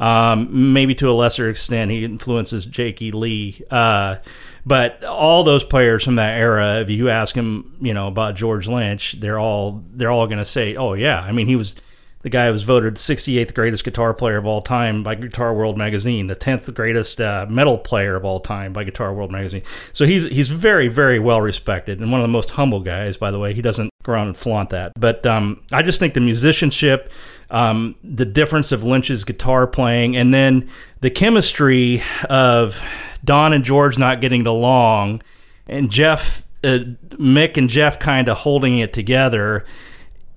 Um, 0.00 0.72
maybe 0.72 0.94
to 0.96 1.10
a 1.10 1.12
lesser 1.12 1.50
extent, 1.50 1.90
he 1.90 2.04
influences 2.04 2.64
Jakey 2.64 3.12
Lee. 3.12 3.62
Uh, 3.70 4.16
but 4.64 5.04
all 5.04 5.44
those 5.44 5.62
players 5.62 6.04
from 6.04 6.16
that 6.16 6.38
era, 6.38 6.80
if 6.80 6.88
you 6.90 7.10
ask 7.10 7.34
them, 7.34 7.76
you 7.80 7.92
know, 7.92 8.08
about 8.08 8.34
George 8.34 8.66
Lynch, 8.66 9.12
they're 9.20 9.38
all 9.38 9.84
they're 9.92 10.10
all 10.10 10.26
going 10.26 10.38
to 10.38 10.44
say, 10.44 10.76
"Oh 10.76 10.94
yeah." 10.94 11.20
I 11.20 11.32
mean, 11.32 11.46
he 11.46 11.56
was 11.56 11.76
the 12.22 12.28
guy 12.28 12.50
was 12.50 12.64
voted 12.64 12.96
68th 12.96 13.54
greatest 13.54 13.82
guitar 13.82 14.12
player 14.12 14.36
of 14.36 14.44
all 14.44 14.60
time 14.60 15.02
by 15.02 15.14
Guitar 15.14 15.54
World 15.54 15.78
magazine, 15.78 16.26
the 16.26 16.36
10th 16.36 16.72
greatest 16.74 17.20
uh, 17.20 17.46
metal 17.48 17.78
player 17.78 18.14
of 18.14 18.24
all 18.24 18.40
time 18.40 18.72
by 18.72 18.84
Guitar 18.84 19.14
World 19.14 19.32
magazine. 19.32 19.62
So 19.92 20.04
he's 20.04 20.24
he's 20.24 20.50
very 20.50 20.88
very 20.88 21.18
well 21.18 21.40
respected 21.40 22.00
and 22.00 22.12
one 22.12 22.20
of 22.20 22.24
the 22.24 22.32
most 22.32 22.52
humble 22.52 22.80
guys. 22.80 23.16
By 23.16 23.30
the 23.30 23.38
way, 23.38 23.54
he 23.54 23.62
doesn't 23.62 23.90
go 24.02 24.12
around 24.12 24.28
and 24.28 24.36
flaunt 24.36 24.70
that. 24.70 24.92
But 24.98 25.24
um, 25.24 25.62
I 25.72 25.82
just 25.82 25.98
think 25.98 26.12
the 26.12 26.20
musicianship, 26.20 27.10
um, 27.50 27.94
the 28.04 28.26
difference 28.26 28.70
of 28.70 28.84
Lynch's 28.84 29.24
guitar 29.24 29.66
playing, 29.66 30.16
and 30.16 30.34
then 30.34 30.68
the 31.00 31.10
chemistry 31.10 32.02
of 32.28 32.82
Don 33.24 33.54
and 33.54 33.64
George 33.64 33.96
not 33.96 34.20
getting 34.20 34.46
along, 34.46 35.22
and 35.66 35.90
Jeff, 35.90 36.42
uh, 36.64 36.80
Mick 37.12 37.56
and 37.56 37.70
Jeff 37.70 37.98
kind 37.98 38.28
of 38.28 38.38
holding 38.38 38.78
it 38.78 38.92
together 38.92 39.64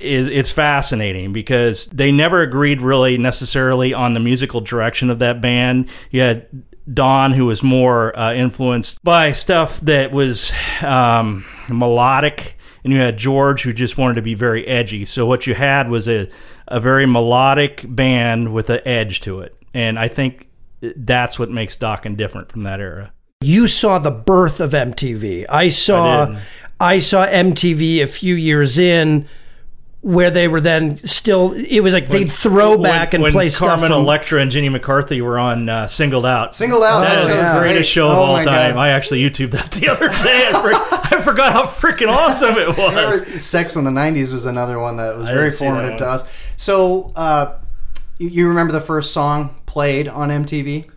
is 0.03 0.27
it's 0.27 0.51
fascinating 0.51 1.33
because 1.33 1.87
they 1.87 2.11
never 2.11 2.41
agreed 2.41 2.81
really 2.81 3.17
necessarily 3.17 3.93
on 3.93 4.13
the 4.13 4.19
musical 4.19 4.61
direction 4.61 5.09
of 5.09 5.19
that 5.19 5.41
band. 5.41 5.89
You 6.11 6.21
had 6.21 6.63
Don, 6.91 7.33
who 7.33 7.45
was 7.45 7.63
more 7.63 8.17
uh, 8.17 8.33
influenced 8.33 9.03
by 9.03 9.31
stuff 9.31 9.79
that 9.81 10.11
was 10.11 10.53
um, 10.81 11.45
melodic, 11.69 12.57
and 12.83 12.91
you 12.91 12.99
had 12.99 13.17
George, 13.17 13.63
who 13.63 13.71
just 13.71 13.97
wanted 13.97 14.15
to 14.15 14.21
be 14.21 14.33
very 14.33 14.67
edgy. 14.67 15.05
So 15.05 15.25
what 15.25 15.47
you 15.47 15.55
had 15.55 15.89
was 15.89 16.07
a 16.07 16.29
a 16.67 16.79
very 16.79 17.05
melodic 17.05 17.85
band 17.87 18.53
with 18.53 18.69
an 18.69 18.81
edge 18.85 19.21
to 19.21 19.41
it, 19.41 19.55
and 19.73 19.97
I 19.97 20.07
think 20.07 20.49
that's 20.81 21.39
what 21.39 21.49
makes 21.49 21.77
Dokken 21.77 22.17
different 22.17 22.51
from 22.51 22.63
that 22.63 22.79
era. 22.79 23.13
You 23.41 23.67
saw 23.67 23.99
the 23.99 24.11
birth 24.11 24.59
of 24.59 24.71
MTV. 24.71 25.45
I 25.49 25.63
I 25.63 25.69
saw 25.69 26.25
did. 26.25 26.37
I, 26.79 26.99
saw 26.99 27.25
MTV 27.27 28.01
a 28.01 28.07
few 28.07 28.35
years 28.35 28.77
in 28.77 29.27
where 30.03 30.29
they 30.29 30.49
were 30.49 30.59
then 30.59 30.97
still 30.99 31.53
it 31.53 31.79
was 31.79 31.93
like 31.93 32.07
they'd 32.09 32.29
throw 32.31 32.77
back 32.77 33.13
when, 33.13 33.15
and 33.15 33.23
when 33.23 33.31
play 33.31 33.47
stuff 33.47 33.69
Carmen 33.69 33.89
from, 33.89 34.01
Electra 34.01 34.41
and 34.41 34.51
Jenny 34.51 34.67
McCarthy 34.67 35.21
were 35.21 35.39
on 35.39 35.69
uh, 35.69 35.87
Singled 35.87 36.25
Out. 36.25 36.55
Singled 36.57 36.83
Out, 36.83 36.99
That 36.99 37.15
that 37.15 37.17
is 37.19 37.27
show 37.31 37.37
was 37.39 37.51
the 37.53 37.59
greatest 37.59 37.77
great. 37.79 37.87
show 37.87 38.09
of 38.11 38.17
Oh 38.17 38.21
all 38.21 38.35
time. 38.37 38.45
God. 38.73 38.75
I 38.77 38.89
actually 38.89 39.21
YouTubed 39.21 39.51
that 39.51 39.71
the 39.71 39.87
other 39.87 40.09
day. 40.09 40.49
I, 40.53 40.61
for- 40.61 41.17
I 41.17 41.21
forgot 41.21 41.53
how 41.53 41.67
freaking 41.67 42.09
awesome 42.09 42.55
it 42.57 42.77
was. 42.77 43.41
Sex 43.43 43.77
in 43.77 43.85
the 43.85 43.91
90s 43.91 44.33
was 44.33 44.45
another 44.45 44.77
one 44.77 44.97
that 44.97 45.15
was 45.17 45.27
I 45.27 45.33
very 45.33 45.45
didn't 45.49 45.59
see 45.59 45.65
that 45.65 45.71
formative 45.71 45.97
to 45.99 46.05
us. 46.07 46.29
So, 46.57 47.13
uh, 47.15 47.55
you, 48.19 48.27
you 48.29 48.47
remember 48.49 48.73
the 48.73 48.81
first 48.81 49.13
song 49.13 49.55
played 49.65 50.09
on 50.09 50.29
MTV? 50.29 50.89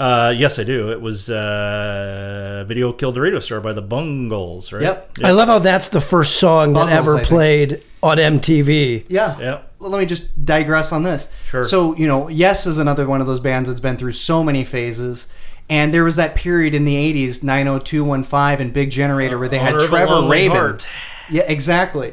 Uh, 0.00 0.30
yes, 0.34 0.58
I 0.58 0.64
do. 0.64 0.90
It 0.90 1.00
was 1.02 1.28
uh, 1.28 2.64
"Video 2.66 2.92
Killed 2.92 3.16
the 3.16 3.20
Radio 3.20 3.38
Star" 3.38 3.60
by 3.60 3.74
the 3.74 3.82
Buggles, 3.82 4.72
right? 4.72 4.82
Yep. 4.82 5.18
I 5.22 5.32
love 5.32 5.48
how 5.48 5.58
that's 5.58 5.90
the 5.90 6.00
first 6.00 6.36
song 6.36 6.72
that 6.72 6.86
Buggles, 6.86 6.92
I 6.92 6.96
ever 6.96 7.16
think. 7.16 7.28
played 7.28 7.84
on 8.02 8.16
MTV. 8.16 9.04
Yeah. 9.08 9.38
Yeah. 9.38 9.60
Well, 9.78 9.90
let 9.90 9.98
me 9.98 10.06
just 10.06 10.42
digress 10.44 10.92
on 10.92 11.02
this. 11.02 11.34
Sure. 11.48 11.64
So, 11.64 11.94
you 11.96 12.06
know, 12.06 12.28
Yes 12.28 12.66
is 12.66 12.78
another 12.78 13.06
one 13.06 13.20
of 13.20 13.26
those 13.26 13.40
bands 13.40 13.68
that's 13.68 13.80
been 13.80 13.96
through 13.96 14.12
so 14.12 14.42
many 14.42 14.64
phases. 14.64 15.30
And 15.68 15.94
there 15.94 16.02
was 16.02 16.16
that 16.16 16.34
period 16.34 16.74
in 16.74 16.84
the 16.84 16.96
80s, 16.96 17.44
90215 17.44 18.60
and 18.60 18.72
Big 18.72 18.90
Generator, 18.90 19.38
where 19.38 19.48
they 19.48 19.58
had 19.58 19.74
Owner 19.74 19.86
Trevor 19.86 20.14
Lonely 20.14 20.48
Rabin. 20.48 20.56
Heart. 20.56 20.86
Yeah, 21.30 21.44
exactly. 21.46 22.12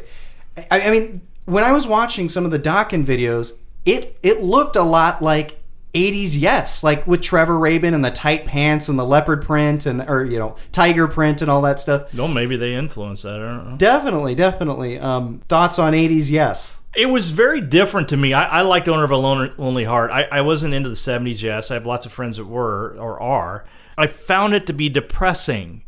I, 0.70 0.82
I 0.82 0.92
mean, 0.92 1.22
when 1.46 1.64
I 1.64 1.72
was 1.72 1.88
watching 1.88 2.30
some 2.30 2.46
of 2.46 2.52
the 2.52 2.60
Dokken 2.60 3.04
videos, 3.04 3.58
it 3.86 4.18
it 4.22 4.42
looked 4.44 4.76
a 4.76 4.84
lot 4.84 5.22
like 5.24 5.57
80s 5.94 6.40
Yes, 6.40 6.84
like 6.84 7.08
with 7.08 7.22
Trevor 7.22 7.58
Rabin 7.58 7.94
and 7.94 8.04
the 8.04 8.12
tight 8.12 8.46
pants 8.46 8.90
and 8.90 9.00
the 9.00 9.06
leopard 9.06 9.44
print 9.44 9.86
and 9.86 10.08
or 10.10 10.24
you 10.24 10.38
know 10.38 10.56
tiger 10.72 11.08
print 11.08 11.42
and 11.42 11.50
all 11.50 11.62
that 11.62 11.80
stuff. 11.80 12.14
No, 12.14 12.28
maybe 12.28 12.58
they 12.58 12.76
influenced 12.76 13.24
that. 13.24 13.36
I 13.36 13.46
don't 13.46 13.72
know. 13.72 13.78
Definitely, 13.78 14.36
definitely. 14.36 15.00
Um, 15.00 15.42
thoughts 15.48 15.80
on 15.80 15.94
80s 15.94 16.30
Yes? 16.30 16.82
It 16.96 17.08
was 17.08 17.32
very 17.32 17.62
different 17.62 18.10
to 18.10 18.18
me. 18.18 18.34
I, 18.34 18.60
I 18.60 18.62
liked 18.62 18.88
Owner 18.88 19.04
of 19.04 19.12
a 19.12 19.18
Lonely 19.18 19.84
Heart. 19.84 20.12
I, 20.12 20.24
I 20.24 20.42
wasn't 20.42 20.74
into 20.74 20.90
the 20.90 20.96
70s 20.96 21.42
Yes. 21.42 21.72
I 21.72 21.76
have 21.76 21.86
lots 21.86 22.06
of 22.06 22.12
friends 22.12 22.38
that 22.38 22.46
were 22.46 22.96
or 23.00 23.22
are. 23.22 23.66
I 23.98 24.08
found 24.08 24.54
it 24.54 24.66
to 24.68 24.74
be 24.74 24.90
depressing 24.90 25.84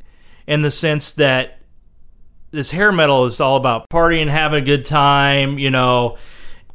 in 0.48 0.62
the 0.62 0.72
sense 0.72 1.12
that 1.14 1.60
this 2.52 2.72
hair 2.72 2.92
metal 2.92 3.26
is 3.26 3.40
all 3.40 3.56
about 3.56 3.88
partying, 3.90 4.28
having 4.28 4.62
a 4.62 4.66
good 4.66 4.86
time, 4.86 5.60
you 5.60 5.70
know, 5.70 6.18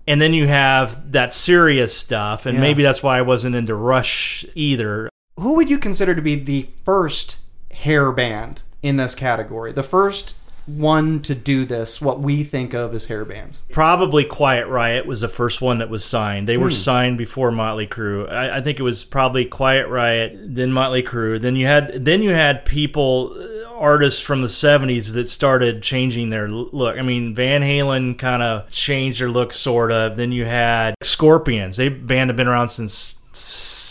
and 0.06 0.20
then 0.20 0.32
you 0.34 0.46
have 0.46 1.12
that 1.12 1.32
serious 1.32 1.96
stuff. 1.96 2.46
And 2.46 2.54
Yeah. 2.56 2.60
maybe 2.60 2.82
that's 2.82 3.02
why 3.02 3.18
I 3.18 3.22
wasn't 3.22 3.54
into 3.56 3.74
Rush 3.74 4.44
either. 4.54 5.08
who 5.38 5.56
would 5.56 5.68
you 5.68 5.78
consider 5.78 6.14
to 6.14 6.22
be 6.22 6.36
the 6.36 6.66
first 6.84 7.38
hair 7.72 8.12
band 8.12 8.62
in 8.82 8.96
this 8.96 9.14
category? 9.16 9.72
The 9.72 9.82
first 9.82 10.34
one 10.66 11.20
to 11.20 11.34
do 11.34 11.64
this, 11.66 12.00
what 12.00 12.20
we 12.20 12.42
think 12.44 12.72
of 12.72 12.94
as 12.94 13.06
hair 13.06 13.24
bands. 13.24 13.60
Probably 13.70 14.24
Quiet 14.24 14.66
Riot 14.68 15.04
was 15.06 15.20
the 15.20 15.28
first 15.28 15.60
one 15.60 15.76
that 15.78 15.90
was 15.90 16.04
signed. 16.04 16.48
They 16.48 16.56
were 16.56 16.68
Hmm. 16.70 16.74
signed 16.74 17.18
before 17.18 17.50
Motley 17.50 17.86
Crue. 17.86 18.30
I, 18.32 18.56
I 18.56 18.60
think 18.62 18.78
it 18.78 18.82
was 18.82 19.04
probably 19.04 19.44
Quiet 19.44 19.88
Riot, 19.88 20.38
then 20.40 20.72
Motley 20.72 21.02
Crue. 21.02 21.38
Then 21.42 21.54
you 21.56 21.66
had 21.66 22.04
then 22.04 22.22
you 22.22 22.30
had 22.30 22.64
people, 22.64 23.36
uh, 23.38 23.46
artists 23.76 24.20
from 24.20 24.42
the 24.42 24.48
'70s 24.48 25.12
that 25.14 25.28
started 25.28 25.82
changing 25.82 26.30
their 26.30 26.48
look. 26.48 26.98
I 26.98 27.02
mean, 27.02 27.34
Van 27.34 27.62
Halen 27.62 28.18
kind 28.18 28.42
of 28.42 28.70
changed 28.70 29.20
their 29.20 29.28
look, 29.30 29.52
sort 29.52 29.92
of. 29.92 30.16
Then 30.16 30.32
you 30.32 30.44
had 30.44 30.94
Scorpions. 31.02 31.76
They 31.76 31.88
band 31.88 32.30
have 32.30 32.36
been 32.36 32.48
around 32.48 32.68
since. 32.70 33.14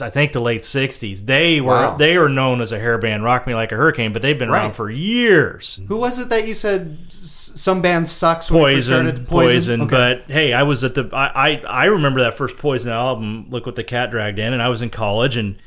I 0.01 0.09
think 0.09 0.31
the 0.31 0.39
late 0.39 0.61
'60s. 0.61 1.25
They 1.25 1.59
were 1.59 1.67
Wow. 1.67 1.97
they 1.97 2.17
were 2.17 2.29
known 2.29 2.61
as 2.61 2.71
a 2.71 2.79
hair 2.79 2.97
band, 2.97 3.23
Rock 3.25 3.45
Me 3.45 3.53
Like 3.53 3.71
a 3.73 3.75
Hurricane, 3.75 4.13
but 4.13 4.21
they've 4.21 4.39
been 4.39 4.49
around 4.49 4.73
for 4.73 4.89
years. 4.89 5.81
Who 5.89 5.97
was 5.97 6.17
it 6.17 6.29
that 6.29 6.47
you 6.47 6.55
said 6.55 6.97
some 7.09 7.81
band 7.81 8.07
sucks 8.07 8.47
first 8.47 8.57
Poison, 8.57 9.25
poison. 9.25 9.81
Okay. 9.81 9.89
But 9.91 10.31
hey, 10.31 10.53
I 10.53 10.63
was 10.63 10.83
at 10.85 10.95
the. 10.95 11.09
I, 11.11 11.49
I 11.51 11.63
I 11.67 11.85
remember 11.85 12.21
that 12.21 12.37
first 12.37 12.57
Poison 12.57 12.91
album. 12.91 13.47
Look 13.49 13.65
what 13.65 13.75
the 13.75 13.83
cat 13.83 14.11
dragged 14.11 14.39
in, 14.39 14.53
and 14.53 14.61
I 14.61 14.69
was 14.69 14.81
in 14.81 14.89
college, 14.89 15.35
and 15.35 15.57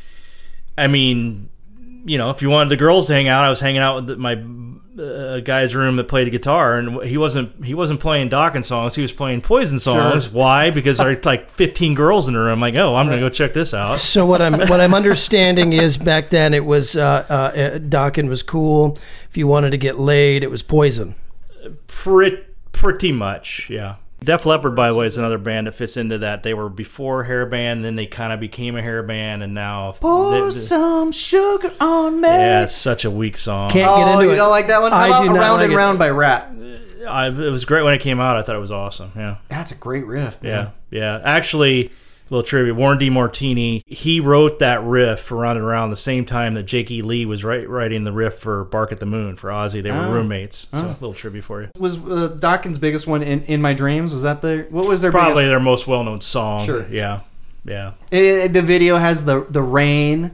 I 0.78 0.86
mean, 0.86 1.48
you 2.06 2.18
know, 2.18 2.30
if 2.30 2.40
you 2.40 2.48
wanted 2.48 2.70
the 2.70 2.76
girls 2.76 3.08
to 3.08 3.12
hang 3.12 3.28
out, 3.28 3.44
I 3.44 3.50
was 3.50 3.60
hanging 3.60 3.82
out 3.82 4.06
with 4.06 4.18
my 4.18 4.42
uh, 4.98 5.40
guy's 5.40 5.74
room 5.74 5.96
that 5.96 6.04
played 6.04 6.26
the 6.26 6.30
guitar, 6.30 6.78
and 6.78 7.02
he 7.02 7.18
wasn't 7.18 7.64
he 7.64 7.74
wasn't 7.74 8.00
playing 8.00 8.30
Dokken 8.30 8.64
songs. 8.64 8.94
He 8.94 9.02
was 9.02 9.12
playing 9.12 9.42
Poison 9.42 9.78
songs. 9.78 10.24
Sure. 10.24 10.32
Why? 10.32 10.70
Because 10.70 10.98
there's 10.98 11.24
like 11.24 11.50
15 11.50 11.94
girls 11.94 12.28
in 12.28 12.34
the 12.34 12.40
room. 12.40 12.52
I'm 12.52 12.60
like, 12.60 12.74
oh, 12.76 12.94
I'm 12.94 13.06
gonna 13.06 13.20
go 13.20 13.28
check 13.28 13.52
this 13.52 13.74
out. 13.74 14.00
So 14.00 14.24
what 14.24 14.40
I'm 14.40 14.54
what 14.54 14.80
I'm 14.80 14.94
understanding 14.94 15.72
is 15.72 15.98
back 15.98 16.30
then 16.30 16.54
it 16.54 16.64
was 16.64 16.96
uh, 16.96 17.26
uh, 17.28 17.78
Dokken 17.78 18.28
was 18.28 18.42
cool. 18.42 18.98
If 19.28 19.36
you 19.36 19.46
wanted 19.46 19.70
to 19.70 19.78
get 19.78 19.98
laid, 19.98 20.42
it 20.44 20.50
was 20.50 20.62
poison. 20.62 21.14
Pretty 21.86 22.42
pretty 22.72 23.12
much, 23.12 23.68
yeah. 23.68 23.96
Def 24.26 24.44
Leppard, 24.44 24.74
by 24.74 24.88
the 24.90 24.94
way, 24.94 25.06
is 25.06 25.16
another 25.16 25.38
band 25.38 25.66
that 25.66 25.72
fits 25.72 25.96
into 25.96 26.18
that. 26.18 26.42
They 26.42 26.52
were 26.52 26.68
before 26.68 27.24
hair 27.24 27.46
band, 27.46 27.84
then 27.84 27.96
they 27.96 28.06
kind 28.06 28.32
of 28.32 28.40
became 28.40 28.76
a 28.76 28.82
hair 28.82 29.02
band, 29.02 29.42
and 29.42 29.54
now 29.54 29.92
Pour 30.00 30.32
they- 30.32 30.40
they- 30.40 30.50
some 30.50 31.12
sugar 31.12 31.72
on 31.80 32.20
me. 32.20 32.28
Yeah, 32.28 32.64
it's 32.64 32.74
such 32.74 33.04
a 33.04 33.10
weak 33.10 33.36
song. 33.36 33.70
Can't 33.70 33.90
Oh, 33.90 33.96
get 34.04 34.12
into 34.12 34.24
you 34.26 34.30
it. 34.32 34.36
don't 34.36 34.50
like 34.50 34.66
that 34.68 34.82
one? 34.82 34.92
How 34.92 34.98
I 34.98 35.06
about 35.06 35.22
do 35.22 35.28
not 35.28 35.36
Around 35.38 35.52
like 35.56 35.64
and 35.64 35.72
it. 35.72 35.76
Round 35.76 35.98
by 35.98 36.10
Ratt? 36.10 36.52
I, 37.08 37.28
it 37.28 37.36
was 37.36 37.64
great 37.64 37.82
when 37.84 37.94
it 37.94 38.00
came 38.00 38.18
out. 38.20 38.36
I 38.36 38.42
thought 38.42 38.56
it 38.56 38.60
was 38.60 38.72
awesome. 38.72 39.12
Yeah, 39.16 39.36
That's 39.48 39.70
a 39.72 39.76
great 39.76 40.04
riff. 40.06 40.42
man. 40.42 40.72
yeah, 40.90 40.98
yeah. 40.98 41.20
Actually, 41.24 41.86
a 41.86 41.90
little 42.30 42.42
trivia: 42.42 42.74
Warren 42.74 42.98
DeMartini 42.98 43.82
he 43.86 44.20
wrote 44.20 44.58
that 44.58 44.82
riff 44.82 45.20
for 45.20 45.36
Round 45.36 45.58
and 45.58 45.66
Round 45.66 45.92
the 45.92 45.96
same 45.96 46.24
time 46.24 46.54
that 46.54 46.64
Jake 46.64 46.90
E. 46.90 47.02
Lee 47.02 47.24
was 47.26 47.44
write, 47.44 47.68
writing 47.68 48.04
the 48.04 48.12
riff 48.12 48.34
for 48.34 48.64
Bark 48.64 48.92
at 48.92 49.00
the 49.00 49.06
Moon 49.06 49.36
for 49.36 49.50
Ozzy. 49.50 49.82
They 49.82 49.90
were 49.90 49.96
Oh. 49.98 50.12
roommates. 50.12 50.66
So, 50.72 50.78
a 50.78 50.86
little 51.00 51.14
trivia 51.14 51.42
for 51.42 51.62
you. 51.62 51.68
Was 51.78 51.96
uh, 51.96 52.36
Dokken's 52.38 52.78
biggest 52.78 53.06
one 53.06 53.22
in, 53.22 53.42
in 53.44 53.60
My 53.62 53.74
Dreams? 53.74 54.12
Was 54.12 54.22
that 54.22 54.42
the 54.42 54.66
what 54.70 54.86
was 54.86 55.02
their 55.02 55.10
Probably 55.10 55.34
biggest? 55.44 55.50
their 55.50 55.60
most 55.60 55.86
well-known 55.86 56.20
song. 56.20 56.64
Sure. 56.64 56.86
Yeah, 56.90 57.20
yeah. 57.64 57.92
It- 58.10 58.52
the 58.52 58.62
video 58.62 58.96
has 58.96 59.24
the 59.24 59.46
the 59.48 59.62
rain 59.62 60.32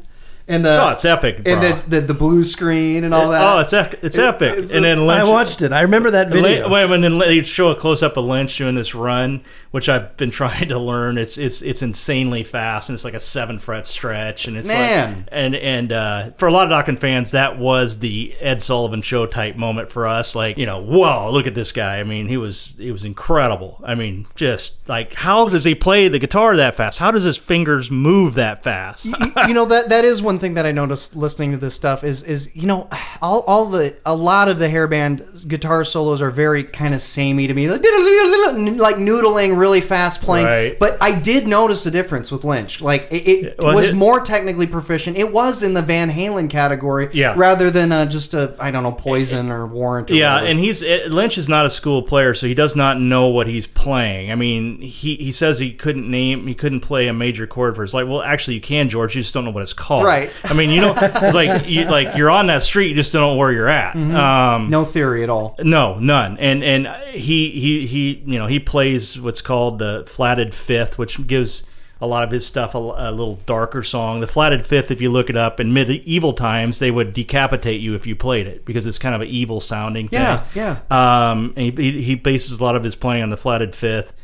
and 0.52 0.64
the 0.64 0.82
Oh, 0.84 0.90
it's 0.90 1.04
epic, 1.04 1.42
bro. 1.44 1.52
and 1.54 1.62
the, 1.62 1.88
the 2.00 2.00
the 2.08 2.14
blue 2.14 2.44
screen 2.44 3.04
and 3.04 3.12
all 3.14 3.30
that. 3.30 3.42
oh, 3.42 3.58
it's 3.60 3.72
ec- 3.72 3.98
it's 4.02 4.18
epic. 4.18 4.58
it's 4.58 4.72
and 4.72 4.84
a- 4.84 4.88
then 4.88 5.06
Lynch, 5.06 5.26
I 5.26 5.30
watched 5.30 5.62
it. 5.62 5.72
I 5.72 5.82
remember 5.82 6.10
that 6.12 6.28
video. 6.30 6.68
When, 6.68 6.90
when 6.90 7.00
then 7.00 7.18
they'd 7.18 7.46
show 7.46 7.70
a 7.70 7.74
close 7.76 8.02
up 8.02 8.16
of 8.16 8.24
Lynch 8.24 8.56
doing 8.58 8.74
this 8.74 8.94
run, 8.94 9.42
which 9.70 9.88
I've 9.88 10.16
been 10.16 10.30
trying 10.42 10.68
to 10.68 10.78
learn. 10.78 11.18
It's 11.18 11.38
it's 11.38 11.62
it's 11.62 11.82
insanely 11.82 12.44
fast, 12.44 12.88
and 12.88 12.94
it's 12.94 13.04
like 13.04 13.14
a 13.14 13.20
seven 13.20 13.58
fret 13.58 13.86
stretch, 13.86 14.46
and 14.46 14.56
it's 14.56 14.68
Man. 14.68 15.16
like, 15.16 15.28
and 15.32 15.54
and 15.56 15.92
uh, 15.92 16.30
for 16.36 16.46
a 16.46 16.52
lot 16.52 16.70
of 16.70 16.84
Dokken 16.86 16.98
fans, 16.98 17.30
that 17.32 17.58
was 17.58 17.98
the 18.00 18.34
Ed 18.40 18.62
Sullivan 18.62 19.02
Show 19.02 19.26
type 19.26 19.56
moment 19.56 19.90
for 19.90 20.06
us. 20.06 20.34
Like 20.34 20.58
you 20.58 20.66
know, 20.66 20.80
whoa, 20.82 21.30
look 21.32 21.46
at 21.46 21.54
this 21.54 21.72
guy. 21.72 21.98
I 21.98 22.02
mean, 22.04 22.28
he 22.28 22.36
was 22.36 22.74
he 22.78 22.92
was 22.92 23.04
incredible. 23.04 23.80
I 23.84 23.94
mean, 23.94 24.26
just 24.34 24.74
like 24.88 25.14
how 25.14 25.48
does 25.48 25.64
he 25.64 25.74
play 25.74 26.08
the 26.08 26.18
guitar 26.18 26.56
that 26.56 26.74
fast? 26.74 26.98
How 26.98 27.10
does 27.10 27.22
his 27.22 27.36
fingers 27.38 27.90
move 27.90 28.34
that 28.34 28.62
fast? 28.62 29.04
you, 29.06 29.14
you 29.48 29.54
know 29.54 29.64
that 29.66 29.88
that 29.88 30.04
is 30.04 30.20
one 30.20 30.38
thing 30.42 30.55
that 30.55 30.66
I 30.66 30.72
noticed 30.72 31.16
listening 31.16 31.52
to 31.52 31.57
this 31.57 31.74
stuff 31.74 32.05
is 32.05 32.22
is 32.24 32.55
you 32.55 32.66
know 32.66 32.88
all 33.22 33.40
all 33.46 33.64
the 33.66 33.96
a 34.05 34.14
lot 34.14 34.48
of 34.48 34.59
the 34.59 34.66
hairband 34.68 35.48
guitar 35.48 35.85
solos 35.87 36.20
are 36.20 36.31
very 36.31 36.64
kind 36.64 36.94
of 36.94 37.00
samey 37.00 37.46
to 37.46 37.55
me 37.55 37.70
like, 37.70 37.81
like 37.83 38.96
noodling 38.96 39.57
really 39.59 39.81
fast 39.81 40.20
playing 40.20 40.46
Right. 40.46 40.78
but 40.78 40.98
I 41.00 41.18
did 41.18 41.46
notice 41.46 41.87
a 41.87 41.90
difference 41.90 42.31
with 42.31 42.44
Lynch 42.44 42.81
like 42.81 43.09
it, 43.11 43.16
it 43.28 43.55
Well, 43.59 43.74
was 43.76 43.88
it- 43.90 43.94
more 43.94 44.20
technically 44.20 44.66
proficient 44.66 45.16
it 45.16 45.33
was 45.33 45.62
in 45.62 45.74
the 45.74 45.83
Van 45.83 46.11
Halen 46.11 46.50
category 46.50 47.09
Yeah. 47.12 47.35
rather 47.37 47.70
than 47.70 47.92
uh, 47.92 48.07
just 48.07 48.35
a 48.35 48.55
I 48.59 48.70
don't 48.70 48.83
know 48.83 48.92
Poison 48.92 49.50
or 49.50 49.66
Warrant 49.66 50.11
or 50.11 50.14
Yeah, 50.14 50.35
whatever. 50.35 50.50
and 50.50 50.61
he's 50.61 50.83
eh, 50.83 51.07
Lynch 51.09 51.38
is 51.38 51.48
not 51.48 51.66
a 51.66 51.70
school 51.70 52.02
player, 52.02 52.35
so 52.35 52.46
he 52.46 52.55
does 52.55 52.74
not 52.76 53.00
know 53.00 53.28
what 53.28 53.46
he's 53.46 53.66
playing. 53.66 54.31
I 54.31 54.35
mean, 54.35 54.81
he, 54.81 55.16
he 55.16 55.33
says 55.33 55.59
he 55.59 55.72
couldn't 55.72 56.11
name, 56.11 56.46
he 56.46 56.55
couldn't 56.55 56.81
play 56.81 57.07
a 57.09 57.12
major 57.12 57.46
chord 57.46 57.76
for. 57.76 57.85
It's 57.85 57.94
like, 57.94 58.07
well, 58.07 58.22
actually, 58.22 58.55
you 58.55 58.61
can, 58.61 58.88
George. 58.88 59.14
You 59.16 59.22
just 59.22 59.33
don't 59.35 59.44
know 59.44 59.50
what 59.50 59.62
it's 59.62 59.72
called. 59.72 60.05
Right. 60.05 60.21
I 60.44 60.54
mean, 60.54 60.70
you 60.70 60.80
know, 60.80 60.92
like 61.35 61.68
you, 61.68 61.85
like 61.90 62.16
you're 62.16 62.30
on 62.30 62.46
that 62.48 62.62
street, 62.62 62.88
you 62.88 62.94
just 62.94 63.12
don't 63.12 63.22
know 63.22 63.35
where 63.37 63.52
you're 63.52 63.68
at. 63.68 63.96
Um, 63.96 64.70
no 64.70 64.85
theory 64.85 65.22
at 65.22 65.30
all 65.30 65.56
no, 65.62 65.98
none. 65.98 66.38
And 66.38 66.62
and 66.62 66.87
he 67.12 67.50
he 67.50 67.87
he 67.87 68.22
you 68.26 68.38
know 68.38 68.46
he 68.46 68.61
plays 68.61 69.20
what's 69.20 69.40
called 69.40 69.78
the 69.78 70.04
flatted 70.06 70.54
fifth, 70.54 70.98
which 70.98 71.26
gives 71.26 71.64
a 72.00 72.06
lot 72.06 72.24
of 72.24 72.30
his 72.30 72.44
stuff 72.44 72.74
a, 72.74 72.78
a 72.78 73.11
little 73.12 73.37
darker 73.46 73.82
song. 73.82 74.20
The 74.20 74.26
flatted 74.26 74.66
fifth, 74.66 74.90
if 74.90 75.00
you 75.00 75.11
look 75.11 75.30
it 75.30 75.37
up 75.37 75.61
in 75.61 75.72
medieval 75.72 76.32
times, 76.32 76.80
they 76.80 76.90
would 76.90 77.14
decapitate 77.14 77.80
you 77.80 77.94
if 77.94 78.06
you 78.06 78.16
played 78.16 78.46
it 78.46 78.64
because 78.64 78.87
it's 78.87 78.98
kind 78.98 79.14
of 79.14 79.20
an 79.20 79.28
evil 79.28 79.61
sounding 79.61 80.08
thing. 80.08 80.20
Yeah, 80.20 80.44
yeah. 80.54 81.30
Um, 81.30 81.54
he 81.56 81.70
he 82.02 82.14
bases 82.14 82.61
a 82.61 82.64
lot 82.64 82.76
of 82.76 82.82
his 82.82 82.96
playing 82.96 83.22
on 83.22 83.30
the 83.30 83.37
flatted 83.37 83.74
fifth. 83.74 84.14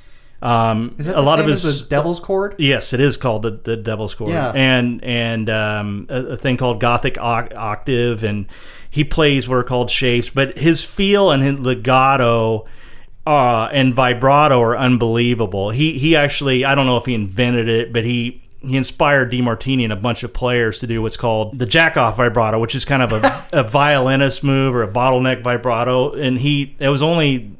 Um, 0.41 0.95
is 0.99 1.07
that 1.07 1.17
a 1.17 1.21
lot 1.21 1.41
of 1.41 1.47
his 1.47 1.83
the 1.83 1.89
Devil's 1.89 2.21
Chord 2.21 2.55
Yes, 2.59 2.93
it 2.93 3.01
is 3.01 3.17
called 3.17 3.43
the, 3.43 3.51
the 3.51 3.77
Devil's 3.77 4.15
Chord. 4.15 4.31
Yeah. 4.31 4.53
And 4.55 5.03
and 5.03 5.51
um, 5.51 6.07
a, 6.09 6.27
a 6.27 6.37
thing 6.37 6.57
called 6.57 6.81
Gothic 6.81 7.19
oc- 7.19 7.55
Octave, 7.57 8.23
and 8.23 8.47
he 8.89 9.03
plays 9.03 9.49
what 9.49 9.57
are 9.57 9.65
called 9.65 9.91
shapes. 9.91 10.31
But 10.31 10.59
his 10.59 10.85
feel 10.85 11.31
and 11.31 11.43
his 11.43 11.59
legato 11.59 12.67
uh, 13.27 13.69
and 13.73 13.93
vibrato 13.93 14.63
are 14.63 14.77
unbelievable. 14.77 15.71
He 15.71 15.99
he 15.99 16.15
actually 16.15 16.65
I 16.65 16.75
don't 16.75 16.87
know 16.87 16.97
if 16.97 17.07
he 17.07 17.15
invented 17.15 17.69
it, 17.69 17.93
but 17.93 18.05
he 18.05 18.43
he 18.61 18.77
inspired 18.77 19.31
DeMartini 19.31 19.85
and 19.85 19.93
a 19.93 19.97
bunch 19.97 20.23
of 20.23 20.33
players 20.33 20.79
to 20.81 20.87
do 20.87 21.03
what's 21.03 21.17
called 21.17 21.59
the 21.59 21.67
jack 21.67 21.97
off 21.97 22.17
vibrato, 22.17 22.59
which 22.59 22.75
is 22.75 22.85
kind 22.85 23.03
of 23.03 23.13
a, 23.13 23.47
a 23.61 23.63
violinist 23.63 24.43
move 24.43 24.75
or 24.75 24.83
a 24.83 24.89
bottleneck 24.89 25.43
vibrato. 25.43 26.13
And 26.13 26.39
he 26.39 26.77
it 26.79 26.89
was 26.89 27.03
only 27.03 27.53